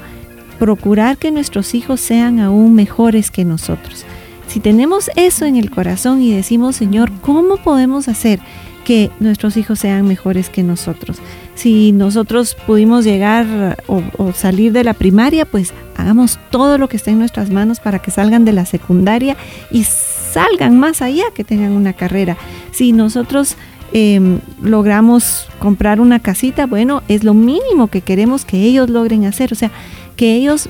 procurar 0.59 1.17
que 1.17 1.31
nuestros 1.31 1.75
hijos 1.75 2.01
sean 2.01 2.39
aún 2.39 2.75
mejores 2.75 3.31
que 3.31 3.45
nosotros. 3.45 4.05
Si 4.47 4.61
tenemos 4.61 5.11
eso 5.17 5.47
en 5.47 5.57
el 5.57 5.71
corazón 5.71 6.23
y 6.23 6.33
decimos, 6.33 6.77
Señor, 6.77 7.11
¿cómo 7.23 7.57
podemos 7.57 8.09
hacer 8.09 8.41
que 8.85 9.11
nuestros 9.19 9.57
hijos 9.57 9.81
sean 9.81 10.07
mejores 10.07 10.51
que 10.51 10.63
nosotros? 10.63 11.21
si 11.55 11.93
nosotros 11.93 12.57
pudimos 12.67 13.05
llegar 13.05 13.83
o, 13.87 14.33
salir 14.33 14.73
de 14.73 14.85
la 14.85 14.95
primaria, 14.95 15.45
pues 15.45 15.73
hagamos 15.97 16.39
todo 16.51 16.79
lo 16.79 16.89
que 16.89 16.97
esté 16.97 17.13
en 17.13 17.19
nuestras 17.19 17.51
manos 17.51 17.81
para 17.81 18.01
que 18.01 18.11
salgan 18.11 18.45
de 18.45 18.53
la 18.53 18.67
secundaria 18.67 19.37
y 19.71 19.85
salgan 19.85 20.79
más 20.79 21.03
allá, 21.03 21.25
que 21.35 21.45
tengan 21.45 21.73
una 21.73 21.93
carrera. 21.93 22.37
Si 22.73 22.93
nosotros 22.93 23.57
em, 23.93 24.41
logramos 24.61 25.47
comprar 25.61 26.01
una 26.01 26.19
casita, 26.19 26.67
bueno, 26.67 27.03
es 27.09 27.23
lo 27.23 27.35
mínimo 27.35 27.87
que 27.87 28.01
queremos 28.01 28.45
que 28.45 28.63
ellos 28.63 28.91
logren 28.91 29.25
hacer, 29.25 29.53
o 29.53 29.57
sea, 29.57 29.71
que 30.17 30.35
ellos 30.35 30.69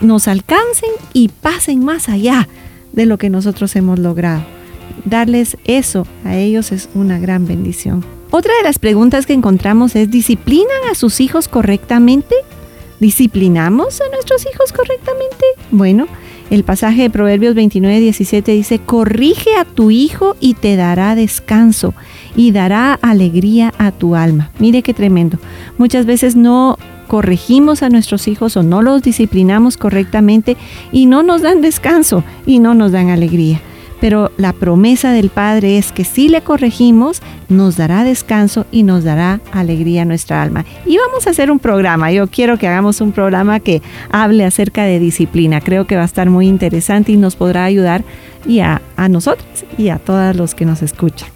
nos 0.00 0.28
alcancen 0.28 0.90
y 1.12 1.28
pasen 1.28 1.84
más 1.84 2.08
allá 2.08 2.48
de 2.92 3.06
lo 3.06 3.18
que 3.18 3.30
nosotros 3.30 3.74
hemos 3.74 3.98
logrado. 3.98 4.61
Darles 5.04 5.56
eso 5.64 6.06
a 6.24 6.36
ellos 6.36 6.72
es 6.72 6.88
una 6.94 7.18
gran 7.18 7.46
bendición. 7.46 8.04
Otra 8.30 8.54
de 8.56 8.62
las 8.62 8.78
preguntas 8.78 9.26
que 9.26 9.32
encontramos 9.32 9.94
es, 9.96 10.10
¿disciplinan 10.10 10.90
a 10.90 10.94
sus 10.94 11.20
hijos 11.20 11.48
correctamente? 11.48 12.34
¿Disciplinamos 13.00 14.00
a 14.00 14.08
nuestros 14.10 14.46
hijos 14.46 14.72
correctamente? 14.72 15.44
Bueno, 15.70 16.06
el 16.48 16.64
pasaje 16.64 17.02
de 17.02 17.10
Proverbios 17.10 17.54
29, 17.54 18.00
17 18.00 18.52
dice, 18.52 18.78
corrige 18.78 19.56
a 19.56 19.64
tu 19.64 19.90
hijo 19.90 20.36
y 20.38 20.54
te 20.54 20.76
dará 20.76 21.14
descanso 21.14 21.94
y 22.36 22.52
dará 22.52 22.94
alegría 22.94 23.74
a 23.78 23.90
tu 23.90 24.14
alma. 24.14 24.50
Mire 24.58 24.82
qué 24.82 24.94
tremendo. 24.94 25.38
Muchas 25.76 26.06
veces 26.06 26.36
no 26.36 26.78
corregimos 27.08 27.82
a 27.82 27.90
nuestros 27.90 28.28
hijos 28.28 28.56
o 28.56 28.62
no 28.62 28.82
los 28.82 29.02
disciplinamos 29.02 29.76
correctamente 29.76 30.56
y 30.92 31.06
no 31.06 31.22
nos 31.22 31.42
dan 31.42 31.60
descanso 31.60 32.22
y 32.46 32.60
no 32.60 32.74
nos 32.74 32.92
dan 32.92 33.10
alegría 33.10 33.60
pero 34.02 34.32
la 34.36 34.52
promesa 34.52 35.12
del 35.12 35.30
Padre 35.30 35.78
es 35.78 35.92
que 35.92 36.04
si 36.04 36.28
le 36.28 36.42
corregimos, 36.42 37.22
nos 37.48 37.76
dará 37.76 38.02
descanso 38.02 38.66
y 38.72 38.82
nos 38.82 39.04
dará 39.04 39.40
alegría 39.52 40.02
a 40.02 40.04
nuestra 40.04 40.42
alma. 40.42 40.64
Y 40.84 40.98
vamos 40.98 41.28
a 41.28 41.30
hacer 41.30 41.52
un 41.52 41.60
programa, 41.60 42.10
yo 42.10 42.26
quiero 42.26 42.58
que 42.58 42.66
hagamos 42.66 43.00
un 43.00 43.12
programa 43.12 43.60
que 43.60 43.80
hable 44.10 44.44
acerca 44.44 44.82
de 44.82 44.98
disciplina, 44.98 45.60
creo 45.60 45.86
que 45.86 45.94
va 45.94 46.02
a 46.02 46.06
estar 46.06 46.28
muy 46.28 46.48
interesante 46.48 47.12
y 47.12 47.16
nos 47.16 47.36
podrá 47.36 47.64
ayudar 47.64 48.02
y 48.44 48.58
a, 48.58 48.82
nosotros 49.08 49.46
y 49.78 49.90
a 49.90 50.00
todos 50.00 50.34
los 50.34 50.56
que 50.56 50.64
nos 50.64 50.82
escuchan. 50.82 51.28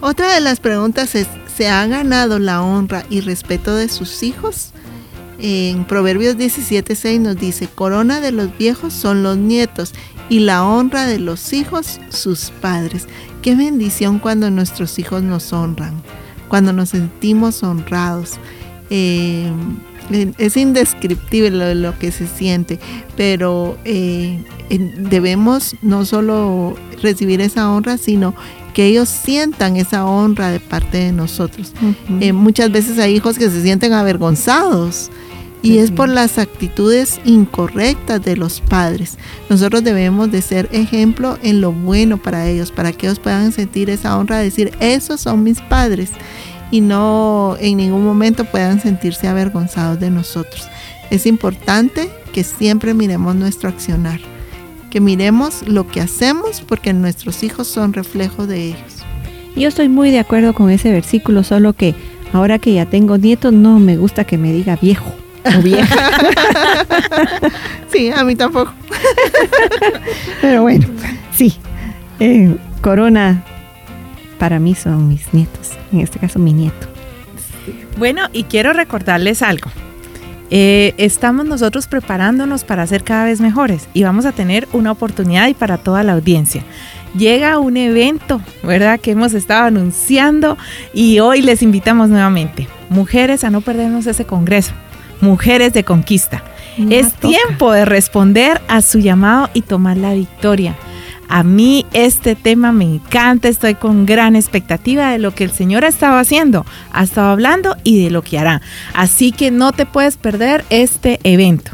Otra 0.00 0.34
de 0.34 0.40
las 0.40 0.58
preguntas 0.58 1.14
es, 1.14 1.28
¿se 1.56 1.68
ha 1.68 1.86
ganado 1.86 2.40
la 2.40 2.60
honra 2.60 3.04
y 3.08 3.20
respeto 3.20 3.76
de 3.76 3.88
sus 3.88 4.24
hijos? 4.24 4.72
En 5.38 5.84
Proverbios 5.84 6.36
17:6 6.36 7.20
nos 7.20 7.36
dice, 7.36 7.68
corona 7.72 8.20
de 8.20 8.32
los 8.32 8.58
viejos 8.58 8.92
son 8.92 9.22
los 9.22 9.36
nietos 9.36 9.94
y 10.28 10.40
la 10.40 10.64
honra 10.64 11.06
de 11.06 11.18
los 11.18 11.52
hijos 11.52 12.00
sus 12.08 12.50
padres. 12.60 13.06
Qué 13.42 13.54
bendición 13.54 14.18
cuando 14.18 14.50
nuestros 14.50 14.98
hijos 14.98 15.22
nos 15.22 15.52
honran, 15.52 15.94
cuando 16.48 16.72
nos 16.72 16.90
sentimos 16.90 17.62
honrados. 17.62 18.38
Eh, 18.90 19.50
es 20.38 20.56
indescriptible 20.56 21.74
lo, 21.74 21.98
que 21.98 22.12
se 22.12 22.26
siente, 22.26 22.78
pero 23.16 23.76
eh, 23.84 24.42
debemos 24.98 25.74
no 25.82 26.04
solo 26.04 26.76
recibir 27.02 27.40
esa 27.40 27.70
honra, 27.70 27.98
sino 27.98 28.34
que 28.72 28.86
ellos 28.86 29.08
sientan 29.08 29.76
esa 29.76 30.04
honra 30.04 30.50
de 30.50 30.60
parte 30.60 30.98
de 30.98 31.12
nosotros. 31.12 31.72
Eh, 32.20 32.32
muchas 32.32 32.70
veces 32.70 32.98
hay 32.98 33.16
hijos 33.16 33.38
que 33.38 33.50
se 33.50 33.62
sienten 33.62 33.94
avergonzados 33.94 35.10
y 35.66 35.78
es 35.78 35.90
por 35.90 36.08
las 36.08 36.38
actitudes 36.38 37.20
incorrectas 37.24 38.22
de 38.22 38.36
los 38.36 38.60
padres. 38.60 39.18
Nosotros 39.50 39.82
debemos 39.82 40.30
de 40.30 40.40
ser 40.40 40.68
ejemplo 40.70 41.38
en 41.42 41.60
lo 41.60 41.72
bueno 41.72 42.18
para 42.18 42.46
ellos, 42.46 42.70
para 42.70 42.92
que 42.92 43.06
ellos 43.06 43.18
puedan 43.18 43.50
sentir 43.50 43.90
esa 43.90 44.16
honra 44.16 44.38
de 44.38 44.44
decir, 44.44 44.72
esos 44.78 45.20
son 45.20 45.42
mis 45.42 45.60
padres 45.60 46.10
y 46.70 46.80
no 46.80 47.56
en 47.58 47.78
ningún 47.78 48.04
momento 48.04 48.44
puedan 48.44 48.80
sentirse 48.80 49.26
avergonzados 49.26 49.98
de 49.98 50.10
nosotros. 50.10 50.68
Es 51.10 51.26
importante 51.26 52.10
que 52.32 52.44
siempre 52.44 52.94
miremos 52.94 53.34
nuestro 53.34 53.68
accionar, 53.68 54.20
que 54.90 55.00
miremos 55.00 55.66
lo 55.66 55.88
que 55.88 56.00
hacemos 56.00 56.60
porque 56.60 56.92
nuestros 56.92 57.42
hijos 57.42 57.66
son 57.66 57.92
reflejo 57.92 58.46
de 58.46 58.68
ellos. 58.68 59.02
Yo 59.56 59.66
estoy 59.66 59.88
muy 59.88 60.12
de 60.12 60.20
acuerdo 60.20 60.54
con 60.54 60.70
ese 60.70 60.92
versículo, 60.92 61.42
solo 61.42 61.72
que 61.72 61.96
ahora 62.32 62.60
que 62.60 62.72
ya 62.72 62.86
tengo 62.86 63.18
nietos 63.18 63.52
no 63.52 63.80
me 63.80 63.96
gusta 63.96 64.22
que 64.22 64.38
me 64.38 64.52
diga 64.52 64.76
viejo 64.76 65.12
vieja. 65.62 65.96
sí, 67.92 68.10
a 68.10 68.24
mí 68.24 68.36
tampoco. 68.36 68.72
Pero 70.40 70.62
bueno, 70.62 70.86
sí. 71.32 71.56
Eh, 72.18 72.56
corona 72.80 73.44
para 74.38 74.58
mí 74.58 74.74
son 74.74 75.08
mis 75.08 75.32
nietos, 75.32 75.72
en 75.92 76.00
este 76.00 76.18
caso 76.18 76.38
mi 76.38 76.52
nieto. 76.52 76.86
Bueno, 77.98 78.28
y 78.32 78.44
quiero 78.44 78.72
recordarles 78.72 79.42
algo. 79.42 79.70
Eh, 80.50 80.94
estamos 80.96 81.44
nosotros 81.44 81.88
preparándonos 81.88 82.62
para 82.62 82.86
ser 82.86 83.02
cada 83.02 83.24
vez 83.24 83.40
mejores 83.40 83.88
y 83.94 84.04
vamos 84.04 84.26
a 84.26 84.32
tener 84.32 84.68
una 84.72 84.92
oportunidad 84.92 85.48
y 85.48 85.54
para 85.54 85.78
toda 85.78 86.02
la 86.02 86.12
audiencia. 86.12 86.62
Llega 87.16 87.58
un 87.58 87.76
evento, 87.76 88.40
¿verdad? 88.62 89.00
Que 89.00 89.12
hemos 89.12 89.32
estado 89.34 89.64
anunciando 89.64 90.56
y 90.92 91.18
hoy 91.18 91.40
les 91.42 91.62
invitamos 91.62 92.10
nuevamente. 92.10 92.68
Mujeres 92.90 93.42
a 93.42 93.50
no 93.50 93.60
perdernos 93.60 94.06
ese 94.06 94.24
congreso. 94.24 94.72
Mujeres 95.20 95.72
de 95.72 95.84
Conquista. 95.84 96.44
es 96.90 97.14
tiempo 97.14 97.72
de 97.72 97.84
responder 97.84 98.60
a 98.68 98.82
su 98.82 98.98
llamado 98.98 99.48
y 99.54 99.62
tomar 99.62 99.96
la 99.96 100.12
victoria. 100.12 100.76
A 101.28 101.42
mí 101.42 101.86
este 101.92 102.34
tema 102.36 102.70
me 102.72 102.84
encanta, 102.84 103.48
estoy 103.48 103.74
con 103.74 104.06
gran 104.06 104.36
expectativa 104.36 105.10
de 105.10 105.18
lo 105.18 105.34
que 105.34 105.44
el 105.44 105.50
Señor 105.50 105.84
ha 105.84 105.88
estado 105.88 106.18
haciendo, 106.18 106.64
ha 106.92 107.02
estado 107.02 107.30
hablando 107.30 107.76
y 107.82 108.02
de 108.04 108.10
lo 108.10 108.22
que 108.22 108.38
hará. 108.38 108.62
Así 108.94 109.32
que 109.32 109.50
no 109.50 109.72
te 109.72 109.86
puedes 109.86 110.16
perder 110.16 110.64
este 110.70 111.18
evento. 111.24 111.72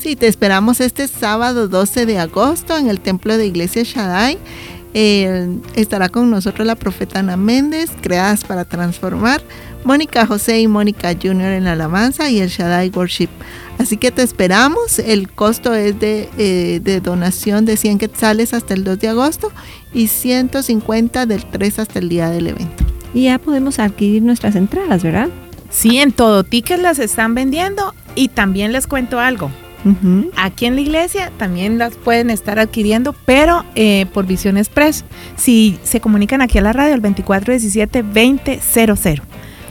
Sí, 0.00 0.16
te 0.16 0.28
esperamos 0.28 0.80
este 0.80 1.08
sábado 1.08 1.68
12 1.68 2.06
de 2.06 2.18
agosto 2.18 2.78
en 2.78 2.88
el 2.88 3.00
templo 3.00 3.36
de 3.36 3.46
Iglesia 3.46 3.82
Shaddai. 3.82 4.38
Eh, 4.98 5.58
estará 5.74 6.08
con 6.08 6.30
nosotros 6.30 6.66
la 6.66 6.74
profeta 6.74 7.18
Ana 7.18 7.36
Méndez, 7.36 7.90
creadas 8.00 8.44
para 8.44 8.64
transformar, 8.64 9.42
Mónica 9.84 10.24
José 10.24 10.58
y 10.60 10.68
Mónica 10.68 11.12
Junior 11.12 11.52
en 11.52 11.64
la 11.64 11.72
alabanza 11.72 12.30
y 12.30 12.40
el 12.40 12.48
Shaddai 12.48 12.88
Worship. 12.88 13.28
Así 13.76 13.98
que 13.98 14.10
te 14.10 14.22
esperamos. 14.22 14.98
El 14.98 15.30
costo 15.30 15.74
es 15.74 16.00
de, 16.00 16.30
eh, 16.38 16.80
de, 16.82 17.02
donación 17.02 17.66
de 17.66 17.76
100 17.76 17.98
quetzales 17.98 18.54
hasta 18.54 18.72
el 18.72 18.84
2 18.84 18.98
de 18.98 19.08
agosto 19.08 19.52
y 19.92 20.06
150 20.06 21.26
del 21.26 21.44
3 21.44 21.78
hasta 21.78 21.98
el 21.98 22.08
día 22.08 22.30
del 22.30 22.46
evento. 22.46 22.82
Y 23.12 23.24
ya 23.24 23.38
podemos 23.38 23.78
adquirir 23.78 24.22
nuestras 24.22 24.56
entradas, 24.56 25.02
¿verdad? 25.02 25.28
Sí, 25.68 25.98
en 25.98 26.10
todo 26.10 26.42
ticket 26.42 26.80
las 26.80 27.00
están 27.00 27.34
vendiendo 27.34 27.92
y 28.14 28.28
también 28.28 28.72
les 28.72 28.86
cuento 28.86 29.20
algo. 29.20 29.50
Aquí 30.36 30.66
en 30.66 30.74
la 30.74 30.80
iglesia 30.80 31.30
también 31.38 31.78
las 31.78 31.94
pueden 31.94 32.30
estar 32.30 32.58
adquiriendo, 32.58 33.14
pero 33.24 33.64
eh, 33.74 34.06
por 34.12 34.26
Visión 34.26 34.56
Express. 34.56 35.04
Si 35.36 35.78
se 35.84 36.00
comunican 36.00 36.42
aquí 36.42 36.58
a 36.58 36.62
la 36.62 36.72
radio, 36.72 36.94
el 36.94 37.02
2417-2000. 37.02 39.22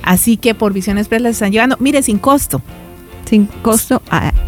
Así 0.04 0.38
que 0.38 0.56
por 0.56 0.72
Visión 0.72 0.98
Express 0.98 1.22
les 1.22 1.32
están 1.34 1.52
llevando, 1.52 1.76
mire, 1.80 2.02
sin 2.02 2.18
costo. 2.18 2.62
Sin 3.30 3.46
costo 3.46 4.02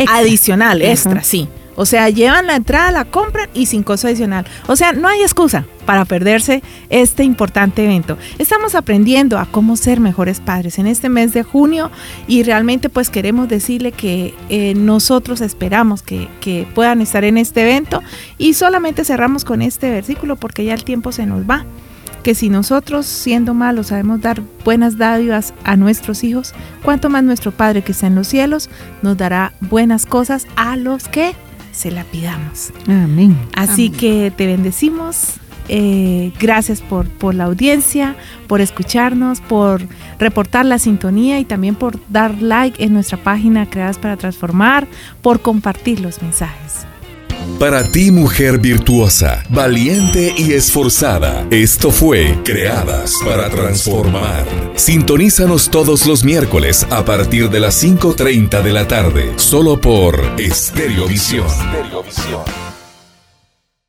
adicional, 0.07 0.81
extra, 0.81 1.23
sí. 1.23 1.49
O 1.77 1.85
sea, 1.85 2.09
llevan 2.09 2.47
la 2.47 2.55
entrada, 2.55 2.91
la 2.91 3.05
compran 3.05 3.49
y 3.53 3.67
sin 3.67 3.83
costo 3.83 4.07
adicional. 4.07 4.45
O 4.65 4.75
sea, 4.75 4.93
no 4.93 5.07
hay 5.07 5.21
excusa 5.21 5.65
para 5.85 6.05
perderse 6.05 6.63
este 6.89 7.23
importante 7.23 7.85
evento. 7.85 8.17
Estamos 8.39 8.73
aprendiendo 8.73 9.37
a 9.37 9.45
cómo 9.45 9.77
ser 9.77 9.99
mejores 9.99 10.39
padres 10.39 10.79
en 10.79 10.87
este 10.87 11.07
mes 11.07 11.33
de 11.33 11.43
junio 11.43 11.91
y 12.27 12.41
realmente 12.41 12.89
pues 12.89 13.11
queremos 13.11 13.47
decirle 13.47 13.91
que 13.91 14.33
eh, 14.49 14.73
nosotros 14.75 15.39
esperamos 15.39 16.01
que, 16.01 16.27
que 16.41 16.67
puedan 16.73 16.99
estar 16.99 17.23
en 17.23 17.37
este 17.37 17.61
evento 17.61 18.01
y 18.39 18.55
solamente 18.55 19.05
cerramos 19.05 19.45
con 19.45 19.61
este 19.61 19.91
versículo 19.91 20.35
porque 20.35 20.65
ya 20.65 20.73
el 20.73 20.83
tiempo 20.83 21.11
se 21.11 21.27
nos 21.27 21.47
va 21.47 21.63
que 22.23 22.35
si 22.35 22.49
nosotros, 22.49 23.05
siendo 23.05 23.53
malos, 23.53 23.87
sabemos 23.87 24.19
dar 24.19 24.41
buenas 24.65 24.97
dádivas 24.97 25.53
a 25.63 25.77
nuestros 25.77 26.25
hijos, 26.25 26.53
cuanto 26.83 27.09
más 27.09 27.23
nuestro 27.23 27.53
Padre 27.53 27.83
que 27.83 27.93
está 27.93 28.07
en 28.07 28.15
los 28.15 28.27
cielos 28.27 28.69
nos 29.01 29.15
dará 29.15 29.53
buenas 29.61 30.05
cosas 30.05 30.45
a 30.57 30.75
los 30.75 31.07
que 31.07 31.35
se 31.77 31.91
la 31.91 32.03
pidamos. 32.05 32.73
Amén. 32.87 33.37
Así 33.53 33.89
que 33.89 34.33
te 34.35 34.47
bendecimos. 34.47 35.35
Eh, 35.69 36.31
gracias 36.39 36.81
por, 36.81 37.07
por 37.09 37.35
la 37.35 37.43
audiencia, 37.43 38.15
por 38.47 38.61
escucharnos, 38.61 39.41
por 39.41 39.81
reportar 40.17 40.65
la 40.65 40.79
sintonía 40.79 41.39
y 41.39 41.45
también 41.45 41.75
por 41.75 41.99
dar 42.09 42.41
like 42.41 42.83
en 42.83 42.93
nuestra 42.93 43.17
página 43.17 43.69
Creadas 43.69 43.99
para 43.99 44.15
Transformar, 44.15 44.87
por 45.21 45.41
compartir 45.41 45.99
los 45.99 46.21
mensajes. 46.21 46.87
Para 47.59 47.91
ti, 47.91 48.11
mujer 48.11 48.59
virtuosa, 48.59 49.43
valiente 49.49 50.33
y 50.37 50.53
esforzada, 50.53 51.47
esto 51.49 51.89
fue 51.89 52.37
Creadas 52.43 53.13
para 53.25 53.49
Transformar. 53.49 54.45
Sintonízanos 54.75 55.71
todos 55.71 56.05
los 56.05 56.23
miércoles 56.23 56.85
a 56.91 57.03
partir 57.03 57.49
de 57.49 57.59
las 57.59 57.83
5.30 57.83 58.61
de 58.61 58.73
la 58.73 58.87
tarde, 58.87 59.33
solo 59.37 59.81
por 59.81 60.21
Estereovisión. 60.37 61.47
Visión. 62.05 62.66